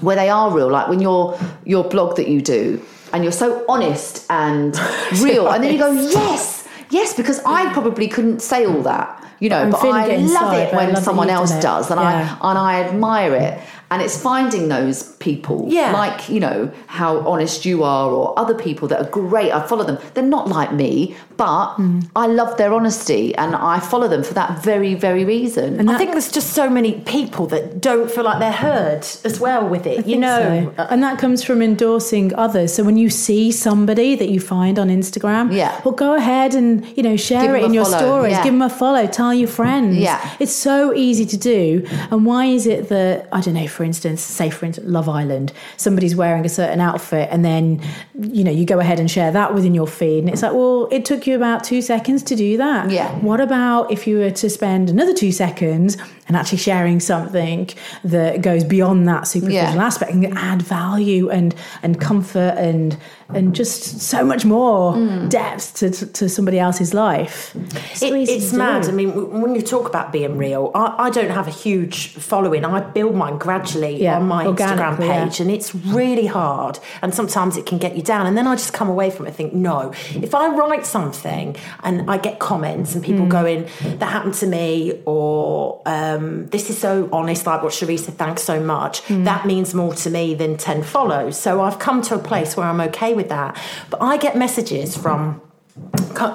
where 0.00 0.16
they 0.16 0.28
are 0.28 0.50
real, 0.50 0.68
like 0.70 0.88
when 0.88 1.00
your 1.00 1.36
your 1.64 1.84
blog 1.84 2.16
that 2.16 2.28
you 2.28 2.40
do, 2.40 2.80
and 3.14 3.22
you're 3.22 3.32
so 3.32 3.64
honest 3.68 4.26
and 4.28 4.76
real, 5.22 5.48
and 5.48 5.62
then 5.62 5.72
you 5.72 5.78
go, 5.78 5.92
yes, 5.92 6.66
yes, 6.90 7.14
because 7.14 7.40
I 7.46 7.72
probably 7.72 8.08
couldn't 8.08 8.40
say 8.42 8.66
all 8.66 8.82
that. 8.82 9.20
You 9.40 9.48
know, 9.50 9.62
I'm 9.62 9.70
but 9.70 9.84
I 9.84 10.16
love 10.16 10.54
it 10.54 10.74
when 10.74 10.96
someone 10.96 11.30
else 11.30 11.52
it. 11.52 11.62
does, 11.62 11.90
and 11.90 12.00
Yeah. 12.00 12.36
I 12.40 12.50
and 12.50 12.58
I 12.58 12.82
admire 12.84 13.34
it. 13.34 13.60
And 13.94 14.02
it's 14.02 14.18
finding 14.20 14.64
those 14.68 14.98
people, 15.26 15.58
Yeah. 15.68 15.92
like 15.92 16.28
you 16.28 16.40
know 16.40 16.70
how 16.98 17.10
honest 17.32 17.64
you 17.64 17.76
are, 17.84 18.10
or 18.10 18.24
other 18.42 18.54
people 18.66 18.88
that 18.88 18.98
are 19.00 19.10
great. 19.10 19.50
I 19.52 19.60
follow 19.70 19.84
them. 19.84 19.98
They're 20.14 20.32
not 20.38 20.48
like 20.48 20.72
me, 20.72 20.92
but 21.36 21.66
Hmm. 21.76 22.00
I 22.16 22.26
love 22.40 22.56
their 22.60 22.72
honesty, 22.78 23.24
and 23.42 23.50
I 23.54 23.76
follow 23.92 24.08
them 24.08 24.22
for 24.28 24.34
that 24.40 24.50
very, 24.70 24.94
very 25.06 25.24
reason. 25.36 25.68
And 25.78 25.86
I 25.92 25.96
think 25.98 26.10
there's 26.14 26.32
just 26.38 26.50
so 26.60 26.68
many 26.78 26.92
people 27.16 27.44
that 27.54 27.80
don't 27.88 28.08
feel 28.14 28.24
like 28.30 28.38
they're 28.44 28.60
heard 28.70 29.02
as 29.28 29.36
well 29.46 29.64
with 29.74 29.86
it. 29.86 30.06
You 30.12 30.18
know, 30.26 30.72
so. 30.76 30.86
and 30.92 31.02
that 31.06 31.18
comes 31.18 31.38
from 31.44 31.58
endorsing 31.62 32.26
others. 32.46 32.68
So 32.74 32.82
when 32.88 32.96
you 32.96 33.10
see 33.10 33.44
somebody 33.52 34.10
that 34.20 34.28
you 34.34 34.40
find 34.40 34.74
on 34.78 34.88
Instagram, 35.00 35.44
Yeah. 35.52 35.72
well, 35.84 35.94
go 36.06 36.10
ahead 36.14 36.50
and 36.54 36.84
you 36.96 37.02
know 37.06 37.16
share 37.28 37.42
Give 37.46 37.54
it 37.60 37.64
in 37.68 37.72
your 37.78 37.84
follow, 37.84 37.98
stories. 37.98 38.32
yeah. 38.32 38.44
Give 38.44 38.52
them 38.56 38.62
a 38.62 38.74
follow. 38.82 39.06
Tell 39.20 39.32
your 39.42 39.48
friends. 39.60 39.96
Yeah. 40.08 40.18
it's 40.42 40.56
so 40.70 40.76
easy 41.06 41.24
to 41.34 41.36
do. 41.36 41.62
And 42.10 42.18
why 42.30 42.42
is 42.46 42.64
it 42.74 42.88
that 42.94 43.28
I 43.32 43.40
don't 43.44 43.54
know? 43.54 43.68
For 43.74 43.83
instance, 43.84 44.22
say 44.22 44.50
for 44.50 44.66
instance, 44.66 44.86
Love 44.88 45.08
Island, 45.08 45.52
somebody's 45.76 46.16
wearing 46.16 46.44
a 46.44 46.48
certain 46.48 46.80
outfit, 46.80 47.28
and 47.30 47.44
then 47.44 47.80
you 48.18 48.44
know 48.44 48.50
you 48.50 48.64
go 48.64 48.80
ahead 48.80 48.98
and 48.98 49.10
share 49.10 49.30
that 49.32 49.54
within 49.54 49.74
your 49.74 49.86
feed, 49.86 50.20
and 50.20 50.28
it's 50.28 50.42
like, 50.42 50.52
well, 50.52 50.88
it 50.90 51.04
took 51.04 51.26
you 51.26 51.36
about 51.36 51.64
two 51.64 51.82
seconds 51.82 52.22
to 52.24 52.36
do 52.36 52.56
that. 52.56 52.90
Yeah. 52.90 53.10
What 53.18 53.40
about 53.40 53.90
if 53.90 54.06
you 54.06 54.18
were 54.18 54.30
to 54.30 54.50
spend 54.50 54.90
another 54.90 55.14
two 55.14 55.32
seconds 55.32 55.96
and 56.26 56.36
actually 56.36 56.58
sharing 56.58 57.00
something 57.00 57.68
that 58.02 58.40
goes 58.42 58.64
beyond 58.64 59.06
that 59.08 59.26
superficial 59.26 59.74
Yeah. 59.76 59.84
aspect 59.86 60.12
and 60.12 60.26
add 60.38 60.62
value 60.62 61.28
and 61.30 61.54
and 61.82 62.00
comfort 62.00 62.54
and 62.56 62.96
and 63.34 63.54
just 63.54 64.00
so 64.00 64.22
much 64.24 64.44
more 64.44 64.92
Mm. 64.94 65.28
depth 65.30 65.74
to, 65.78 65.88
to, 65.90 66.06
to 66.06 66.28
somebody 66.28 66.58
else's 66.58 66.92
life. 66.92 67.56
so 67.94 68.06
It- 68.14 68.28
it's 68.28 68.52
mad. 68.52 68.86
I 68.86 68.92
mean, 68.92 69.10
when 69.42 69.54
you 69.54 69.62
talk 69.62 69.86
about 69.88 70.12
being 70.12 70.36
real, 70.46 70.70
I, 70.74 70.86
I 71.06 71.10
don't 71.10 71.30
have 71.30 71.48
a 71.48 71.56
huge 71.64 71.96
following. 72.30 72.64
I 72.66 72.80
build 72.80 73.14
mine 73.22 73.38
gradually 73.38 73.94
Yeah, 74.02 74.16
on 74.18 74.28
my 74.28 74.44
Instagram 74.44 74.48
organically, 74.48 75.06
yeah. 75.06 75.24
page, 75.24 75.40
and 75.42 75.50
it's 75.50 75.74
really 75.74 76.26
hard. 76.26 76.78
And 77.02 77.14
sometimes 77.14 77.56
it 77.56 77.64
can 77.70 77.78
get 77.78 77.92
you 77.96 78.02
down. 78.02 78.26
And 78.28 78.36
then 78.38 78.46
I 78.46 78.54
just 78.56 78.72
come 78.74 78.90
away 78.96 79.08
from 79.10 79.24
it 79.26 79.30
and 79.30 79.36
think, 79.40 79.52
no, 79.54 79.92
if 80.26 80.32
I 80.34 80.44
write 80.60 80.84
something 80.86 81.56
and 81.82 81.94
I 82.14 82.16
get 82.18 82.38
comments 82.50 82.94
and 82.94 83.02
Mm. 83.02 83.06
people 83.08 83.26
going, 83.40 83.60
that 84.00 84.10
happened 84.16 84.34
to 84.44 84.46
me, 84.46 84.68
or 85.06 85.80
um, 85.86 86.13
this 86.18 86.70
is 86.70 86.78
so 86.78 87.08
honest, 87.12 87.46
like 87.46 87.62
what 87.62 87.72
Sheree 87.72 87.98
said, 87.98 88.16
thanks 88.18 88.42
so 88.42 88.60
much, 88.60 89.02
Mm. 89.04 89.24
that 89.24 89.46
means 89.46 89.74
more 89.74 89.94
to 89.94 90.10
me 90.10 90.34
than 90.34 90.56
10 90.56 90.82
follows. 90.82 91.36
So 91.38 91.60
I've 91.62 91.78
come 91.78 92.02
to 92.02 92.14
a 92.14 92.18
place 92.18 92.56
where 92.56 92.66
I'm 92.66 92.80
okay 92.80 93.14
with 93.14 93.28
that. 93.28 93.56
But 93.90 94.02
I 94.02 94.16
get 94.16 94.36
messages 94.36 94.96
from 94.96 95.40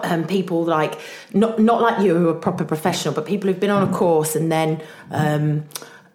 um, 0.04 0.26
people 0.26 0.64
like 0.66 1.00
not 1.34 1.60
not 1.60 1.82
like 1.82 2.04
you 2.04 2.14
who 2.16 2.28
are 2.30 2.34
proper 2.34 2.66
professional, 2.66 3.14
but 3.14 3.26
people 3.26 3.50
who've 3.50 3.60
been 3.60 3.70
on 3.70 3.88
a 3.88 3.92
course 3.92 4.36
and 4.36 4.52
then 4.52 4.82
um, 5.12 5.64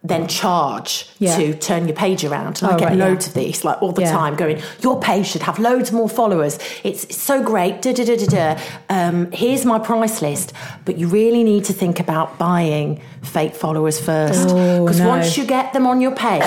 then 0.07 0.29
charge 0.29 1.09
Yeah. 1.19 1.35
to 1.39 1.55
turn 1.55 1.89
your 1.89 1.97
page 1.97 2.27
around. 2.27 2.61
And 2.61 2.71
I 2.71 2.75
Oh, 2.75 2.79
get 2.79 2.89
right, 2.91 2.99
yeah. 2.99 3.07
loads 3.07 3.27
of 3.27 3.33
these 3.33 3.65
like 3.65 3.81
all 3.81 3.93
the 3.93 4.03
Yeah. 4.03 4.13
time, 4.13 4.35
going, 4.37 4.61
your 4.83 5.01
page 5.01 5.27
should 5.29 5.41
have 5.45 5.59
loads 5.59 5.93
more 5.93 6.11
followers. 6.11 6.59
It's, 6.85 7.05
it's 7.05 7.17
so 7.23 7.43
great. 7.43 7.81
Da 7.81 7.95
da 7.95 8.05
da 8.05 8.17
da 8.17 8.27
da. 8.27 8.61
Um, 8.91 9.31
here's 9.33 9.65
my 9.65 9.79
price 9.79 10.21
list, 10.21 10.53
but 10.85 10.99
you 10.99 11.09
really 11.09 11.43
need 11.43 11.65
to 11.65 11.73
think 11.73 12.01
about 12.01 12.37
buying 12.37 13.01
fake 13.25 13.55
followers 13.55 13.99
first 14.01 14.49
Oh, 14.51 14.85
because 14.85 15.01
no. 15.01 15.09
once 15.09 15.37
you 15.37 15.45
get 15.47 15.73
them 15.73 15.87
on 15.87 16.01
your 16.01 16.15
page, 16.15 16.45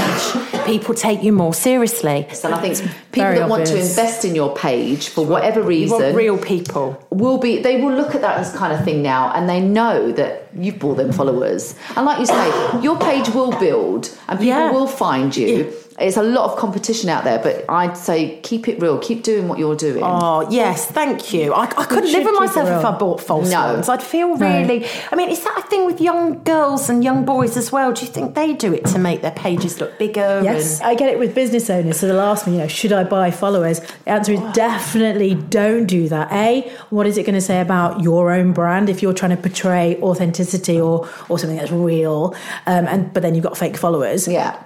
people 0.66 0.94
take 0.94 1.24
you 1.24 1.34
more 1.34 1.54
seriously. 1.54 2.28
And 2.44 2.54
I 2.54 2.62
think 2.62 2.78
people 3.12 3.24
very 3.30 3.40
that 3.40 3.50
want 3.50 3.66
to 3.68 3.78
invest 3.80 4.24
in 4.26 4.36
your 4.36 4.56
page 4.56 5.10
for 5.10 5.26
whatever 5.26 5.62
You 5.62 5.68
reason 5.68 6.00
want 6.02 6.16
real 6.16 6.38
people. 6.38 7.02
will 7.10 7.38
be 7.38 7.62
they 7.62 7.82
will 7.82 7.94
look 7.94 8.16
at 8.16 8.22
that 8.22 8.38
as 8.38 8.54
kind 8.56 8.72
of 8.74 8.84
thing 8.84 9.02
now 9.02 9.32
and 9.34 9.50
they 9.50 9.60
know 9.60 10.12
that 10.13 10.48
you've 10.56 10.80
bought 10.80 10.98
them 10.98 11.12
followers. 11.12 11.76
And 11.96 12.06
like 12.06 12.20
you 12.20 12.26
say, 12.26 12.48
your 12.82 12.98
page 12.98 13.30
will 13.30 13.52
build 13.60 14.10
and 14.28 14.40
people 14.40 14.48
Yeah. 14.48 14.72
will 14.72 14.88
find 14.88 15.36
you. 15.36 15.74
It's 16.00 16.16
a 16.18 16.22
lot 16.22 16.52
of 16.52 16.60
competition 16.60 17.10
out 17.10 17.24
there, 17.24 17.40
but 17.40 17.66
I'd 17.68 17.98
say 17.98 18.40
keep 18.42 18.68
it 18.68 18.80
real. 18.80 19.00
Keep 19.00 19.24
doing 19.24 19.48
what 19.48 19.58
you're 19.58 19.76
doing. 19.76 20.04
Oh 20.04 20.48
yes, 20.50 20.86
thank 20.86 21.34
you. 21.34 21.54
I, 21.54 21.64
I 21.64 21.86
couldn't 21.86 22.12
live 22.12 22.24
with 22.24 22.36
myself 22.40 22.70
if 22.70 22.86
I 22.86 22.96
bought 22.96 23.20
false 23.20 23.50
No. 23.50 23.74
ones. 23.74 23.90
I'd 23.90 24.04
feel 24.04 24.38
No. 24.38 24.48
really. 24.48 24.86
I 25.12 25.16
mean, 25.16 25.30
is 25.30 25.44
that 25.44 25.58
a 25.58 25.62
thing 25.64 25.88
with 25.88 26.00
young 26.00 26.44
girls 26.44 26.88
and 26.90 27.04
young 27.04 27.26
boys 27.26 27.58
as 27.58 27.72
well? 27.72 27.92
Do 27.94 28.06
you 28.06 28.12
think 28.12 28.36
they 28.36 28.54
do 28.54 28.74
it 28.76 28.86
to 28.88 29.00
make 29.00 29.24
their 29.24 29.32
pages 29.32 29.80
look 29.82 29.98
bigger? 29.98 30.42
Yes, 30.44 30.80
and- 30.80 30.88
I 30.90 30.94
get 30.94 31.10
it 31.10 31.18
with 31.18 31.34
business 31.34 31.68
owners. 31.70 32.00
So 32.00 32.08
they'll 32.08 32.20
ask 32.20 32.46
me, 32.46 32.54
you 32.54 32.60
know, 32.60 32.68
should 32.68 32.94
I 32.94 33.04
buy 33.04 33.32
followers? 33.32 33.80
The 34.06 34.12
answer 34.12 34.34
is 34.34 34.40
definitely 34.54 35.34
don't 35.34 35.88
do 35.88 36.08
that. 36.10 36.32
A, 36.32 36.70
what 36.92 37.08
is 37.08 37.18
it 37.18 37.24
going 37.26 37.34
to 37.34 37.42
say 37.42 37.60
about 37.60 38.02
your 38.02 38.32
own 38.32 38.54
brand 38.54 38.90
if 38.90 39.02
you're 39.02 39.14
trying 39.14 39.36
to 39.36 39.42
portray 39.42 40.00
authenticity 40.02 40.80
or 40.80 41.10
or 41.28 41.40
something 41.40 41.58
that's 41.58 41.72
real? 41.72 42.36
Um, 42.68 42.86
and 42.88 43.12
but 43.14 43.24
then 43.24 43.34
you've 43.34 43.44
got 43.44 43.58
fake 43.58 43.78
followers. 43.78 44.28
Yeah. 44.28 44.62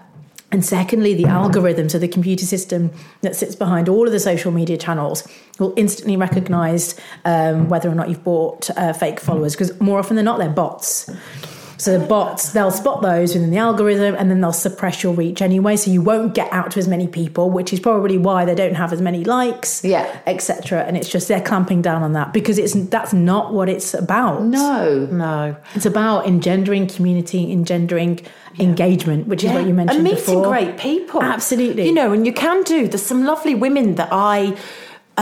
And 0.52 0.66
secondly, 0.66 1.14
the 1.14 1.26
algorithm, 1.26 1.88
so 1.88 1.98
the 1.98 2.10
computer 2.10 2.46
system 2.46 2.92
that 3.22 3.36
sits 3.36 3.56
behind 3.56 3.88
all 3.88 4.06
of 4.06 4.12
the 4.12 4.20
social 4.20 4.52
media 4.52 4.78
channels, 4.78 5.26
will 5.60 5.74
instantly 5.78 6.18
recognise 6.18 7.00
um, 7.24 7.70
whether 7.70 7.90
or 7.90 7.96
not 7.96 8.10
you've 8.10 8.24
bought 8.24 8.70
uh, 8.72 8.92
fake 8.92 9.20
followers 9.20 9.54
because 9.54 9.80
more 9.80 10.00
often 10.00 10.16
than 10.18 10.26
not, 10.26 10.40
they're 10.40 10.50
bots. 10.50 11.10
So 11.82 11.98
the 11.98 12.06
bots, 12.06 12.52
they'll 12.52 12.70
spot 12.70 13.02
those 13.02 13.34
within 13.34 13.50
the 13.50 13.58
algorithm 13.58 14.14
and 14.14 14.30
then 14.30 14.40
they'll 14.40 14.54
suppress 14.54 15.02
your 15.02 15.14
reach 15.14 15.42
anyway. 15.42 15.76
So 15.78 15.90
you 15.90 16.00
won't 16.04 16.36
get 16.36 16.48
out 16.54 16.70
to 16.72 16.80
as 16.80 16.88
many 16.88 17.08
people, 17.08 17.50
which 17.50 17.74
is 17.74 17.80
probably 17.80 18.20
why 18.20 18.46
they 18.46 18.54
don't 18.54 18.76
have 18.76 18.94
as 18.94 19.02
many 19.02 19.24
likes, 19.24 19.84
Yeah. 19.84 20.06
etc. 20.28 20.84
And 20.84 20.96
it's 20.96 21.10
just 21.10 21.28
they're 21.28 21.42
clamping 21.42 21.82
down 21.82 22.04
on 22.04 22.14
that 22.14 22.34
because 22.34 22.60
it's 22.60 22.74
that's 22.90 23.14
not 23.14 23.52
what 23.52 23.68
it's 23.68 23.96
about. 23.96 24.44
No. 24.44 25.08
no. 25.12 25.56
It's 25.74 25.88
about 25.88 26.28
engendering 26.28 26.86
community, 26.86 27.52
engendering 27.52 28.20
engagement, 28.60 29.28
which 29.28 29.44
is 29.44 29.52
what 29.52 29.66
you 29.66 29.74
mentioned 29.74 29.98
and 30.00 30.04
meeting 30.04 30.18
before. 30.24 30.46
great 30.48 30.78
people. 30.78 31.24
Absolutely. 31.24 31.88
You 31.88 31.94
know, 31.94 32.14
and 32.14 32.28
you 32.28 32.34
can 32.34 32.62
do. 32.64 32.88
There's 32.88 33.02
some 33.02 33.24
lovely 33.26 33.56
women 33.56 33.96
that 33.96 34.10
I 34.12 34.56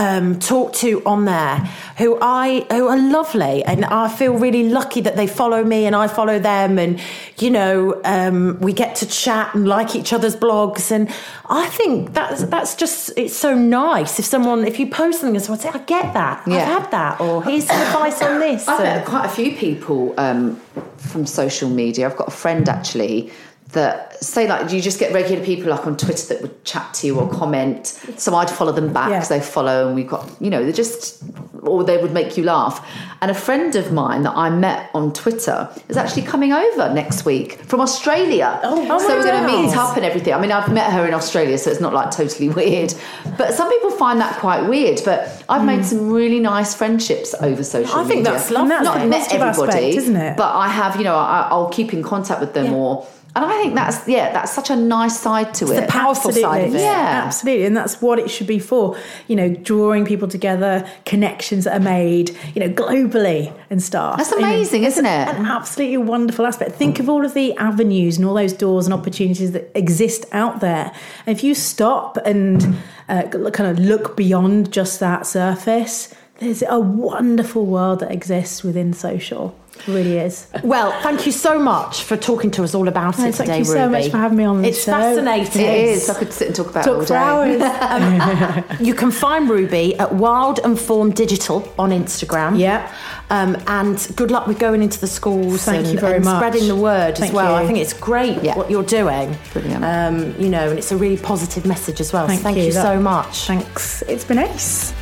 um, 0.00 0.38
talk 0.38 0.72
to 0.72 1.02
on 1.04 1.26
there 1.26 1.58
who 1.98 2.16
I 2.22 2.64
who 2.70 2.88
are 2.88 2.96
lovely, 2.98 3.62
and 3.64 3.84
I 3.84 4.08
feel 4.08 4.32
really 4.32 4.70
lucky 4.70 5.02
that 5.02 5.16
they 5.16 5.26
follow 5.26 5.62
me 5.62 5.84
and 5.84 5.94
I 5.94 6.08
follow 6.08 6.38
them, 6.38 6.78
and 6.78 6.98
you 7.38 7.50
know, 7.50 8.00
um, 8.04 8.58
we 8.60 8.72
get 8.72 8.96
to 8.96 9.06
chat 9.06 9.54
and 9.54 9.68
like 9.68 9.94
each 9.94 10.14
other's 10.14 10.34
blogs, 10.34 10.90
and 10.90 11.10
I 11.50 11.66
think 11.68 12.14
that's 12.14 12.44
that's 12.44 12.74
just 12.76 13.12
it's 13.18 13.36
so 13.36 13.54
nice 13.54 14.18
if 14.18 14.24
someone 14.24 14.66
if 14.66 14.80
you 14.80 14.88
post 14.88 15.20
something 15.20 15.36
and 15.36 15.44
someone 15.44 15.60
say 15.60 15.68
I 15.68 15.78
get 15.84 16.14
that, 16.14 16.48
Yeah. 16.48 16.56
I've 16.56 16.82
had 16.82 16.90
that, 16.92 17.20
or 17.20 17.44
here's 17.44 17.66
some 17.66 17.80
advice 17.80 18.22
on 18.22 18.40
this. 18.40 18.66
I've 18.66 18.80
met 18.82 19.04
quite 19.04 19.26
a 19.26 19.28
few 19.28 19.54
people 19.54 20.14
um, 20.16 20.56
from 20.96 21.26
social 21.26 21.68
media. 21.68 22.06
I've 22.06 22.16
got 22.16 22.28
a 22.28 22.36
friend 22.42 22.66
actually 22.70 23.30
that 23.72 24.22
say 24.22 24.48
like 24.48 24.72
you 24.72 24.80
just 24.80 24.98
get 24.98 25.12
regular 25.12 25.44
people 25.44 25.70
like 25.70 25.86
on 25.86 25.96
Twitter 25.96 26.34
that 26.34 26.42
would 26.42 26.64
chat 26.64 26.92
to 26.94 27.06
you 27.06 27.18
or 27.18 27.30
comment. 27.30 27.86
So 28.16 28.34
I'd 28.34 28.50
follow 28.50 28.72
them 28.72 28.92
back 28.92 29.10
Yeah. 29.10 29.16
because 29.16 29.28
they 29.28 29.40
follow 29.40 29.86
and 29.86 29.96
we've 29.96 30.08
got 30.08 30.28
you 30.40 30.50
know 30.50 30.62
they're 30.62 30.72
just 30.72 31.22
or 31.62 31.84
they 31.84 31.98
would 31.98 32.12
make 32.12 32.36
you 32.36 32.44
laugh. 32.44 32.86
And 33.20 33.30
a 33.30 33.34
friend 33.34 33.76
of 33.76 33.92
mine 33.92 34.22
that 34.22 34.36
I 34.36 34.50
met 34.50 34.90
on 34.94 35.12
Twitter 35.12 35.68
is 35.88 35.96
actually 35.96 36.22
coming 36.22 36.52
over 36.52 36.92
next 36.92 37.24
week 37.24 37.62
from 37.64 37.80
Australia. 37.80 38.58
Oh, 38.62 38.86
oh 38.90 38.98
so 38.98 39.08
we're 39.08 39.24
going 39.24 39.42
to 39.42 39.62
meet 39.62 39.76
up 39.76 39.96
and 39.96 40.04
everything. 40.04 40.32
I 40.32 40.40
mean, 40.40 40.52
I've 40.52 40.72
met 40.72 40.90
her 40.92 41.06
in 41.06 41.12
Australia, 41.12 41.58
so 41.58 41.70
it's 41.70 41.80
not 41.80 41.92
like 41.92 42.10
totally 42.10 42.48
weird. 42.60 42.94
But 43.36 43.52
some 43.52 43.68
people 43.70 43.90
find 43.90 44.20
that 44.20 44.38
quite 44.38 44.62
weird. 44.66 45.00
But 45.04 45.44
I've 45.48 45.64
made 45.64 45.80
hmm. 45.80 45.84
some 45.84 46.10
really 46.10 46.40
nice 46.40 46.74
friendships 46.74 47.34
over 47.40 47.62
social 47.62 47.82
media. 47.82 47.94
I 47.94 48.02
media. 48.02 48.14
think 48.14 48.24
that's 48.24 48.50
lovely. 48.50 48.68
That's 48.70 48.84
Not 48.84 49.08
met 49.08 49.34
everybody, 49.34 49.68
aspect, 49.68 49.96
isn't 49.96 50.16
it? 50.16 50.36
But 50.36 50.54
I 50.54 50.68
have, 50.68 50.96
you 50.96 51.04
know, 51.04 51.16
I, 51.16 51.48
I'll 51.50 51.68
keep 51.68 51.92
in 51.92 52.02
contact 52.02 52.40
with 52.40 52.54
them 52.54 52.66
Yeah. 52.66 52.70
more. 52.70 53.06
And 53.36 53.44
I 53.44 53.62
think 53.62 53.74
that's 53.76 54.08
yeah, 54.08 54.32
that's 54.32 54.52
such 54.52 54.70
a 54.70 54.76
nice 54.76 55.18
side 55.18 55.54
to 55.54 55.70
it. 55.70 55.80
the 55.82 55.86
powerful 55.86 56.32
side 56.32 56.64
of 56.68 56.74
it. 56.74 56.80
Yeah. 56.80 57.22
absolutely, 57.26 57.64
and 57.64 57.76
that's 57.76 58.02
what 58.02 58.18
it 58.18 58.28
should 58.30 58.46
be 58.48 58.58
for. 58.58 58.96
You 59.28 59.36
know, 59.36 59.48
drawing 59.54 60.04
people 60.04 60.26
together, 60.26 60.88
connections 61.06 61.64
that 61.64 61.80
are 61.80 61.84
made, 61.84 62.36
you 62.54 62.60
know, 62.60 62.68
globally 62.70 63.52
and 63.70 63.80
stuff. 63.82 64.16
That's 64.16 64.30
You 64.32 64.40
know, 64.40 64.46
amazing, 64.48 64.84
isn't 64.84 65.06
it? 65.06 65.28
an 65.28 65.46
absolutely 65.46 65.98
wonderful 65.98 66.44
aspect. 66.44 66.72
Think 66.72 66.98
of 66.98 67.08
all 67.08 67.24
of 67.24 67.34
the 67.34 67.54
avenues 67.56 68.16
and 68.16 68.26
all 68.26 68.34
those 68.34 68.52
doors 68.52 68.86
and 68.86 68.94
opportunities 68.94 69.52
that 69.52 69.70
exist 69.76 70.26
out 70.32 70.60
there. 70.60 70.92
And 71.26 71.36
if 71.36 71.44
you 71.44 71.54
stop 71.54 72.16
and 72.24 72.76
uh, 73.08 73.28
kind 73.28 73.70
of 73.70 73.78
look 73.78 74.16
beyond 74.16 74.72
just 74.72 74.98
that 75.00 75.26
surface, 75.26 76.12
there's 76.40 76.62
a 76.68 76.80
wonderful 76.80 77.66
world 77.66 78.00
that 78.00 78.10
exists 78.10 78.64
within 78.64 78.92
social. 78.92 79.54
It 79.86 79.92
really 79.92 80.18
is. 80.18 80.46
Well, 80.62 80.92
thank 81.02 81.26
you 81.26 81.32
so 81.32 81.58
much 81.58 82.02
for 82.02 82.16
talking 82.16 82.50
to 82.52 82.64
us 82.64 82.74
all 82.74 82.88
about 82.88 83.18
No, 83.18 83.24
it 83.26 83.34
thank 83.34 83.36
today, 83.36 83.46
Thank 83.46 83.66
you 83.66 83.72
so 83.72 83.78
Rubbi. 83.88 83.90
much 83.92 84.10
for 84.10 84.16
having 84.18 84.38
me 84.38 84.44
on 84.44 84.62
the 84.62 84.68
It's 84.68 84.84
show. 84.84 84.92
fascinating. 84.92 85.62
It 85.62 85.88
is. 85.88 86.08
I 86.10 86.14
could 86.18 86.32
sit 86.32 86.46
and 86.48 86.56
talk 86.56 86.68
about 86.70 86.86
it 86.86 86.90
all 86.90 87.04
Talk 87.04 87.08
day. 87.08 87.58
for 87.58 87.64
hours. 87.64 88.64
You 88.80 88.94
can 88.94 89.10
find 89.10 89.48
Rubbi 89.48 89.98
at 89.98 90.14
Wild 90.14 90.60
and 90.64 90.78
Form 90.78 91.10
Digital 91.10 91.70
on 91.78 91.90
Instagram. 91.90 92.58
Yep. 92.58 92.90
Um, 93.30 93.56
and 93.68 94.08
good 94.16 94.30
luck 94.30 94.46
with 94.48 94.58
going 94.58 94.82
into 94.82 94.98
the 95.00 95.06
schools 95.06 95.64
Thank 95.64 95.84
and, 95.84 95.94
you 95.94 96.00
very 96.00 96.16
and 96.16 96.24
much. 96.24 96.36
spreading 96.38 96.66
the 96.68 96.74
word 96.76 97.16
Thank 97.16 97.30
as 97.30 97.34
well. 97.34 97.54
I 97.54 97.64
think 97.66 97.78
it's 97.78 97.92
great 97.92 98.42
Yeah. 98.42 98.56
what 98.56 98.70
you're 98.70 98.82
doing. 98.82 99.36
Brilliant. 99.52 99.84
Um, 99.84 100.34
you 100.38 100.48
know, 100.48 100.68
and 100.70 100.78
it's 100.78 100.90
a 100.92 100.96
really 100.96 101.16
positive 101.16 101.64
message 101.64 102.00
as 102.00 102.12
well. 102.12 102.26
Thank 102.26 102.40
so 102.40 102.44
thank 102.44 102.56
you. 102.58 102.64
you, 102.64 102.72
That- 102.72 102.82
so 102.82 102.98
much. 103.00 103.46
Thanks. 103.46 104.02
It's 104.08 104.24
been 104.24 104.38
ace. 104.38 104.92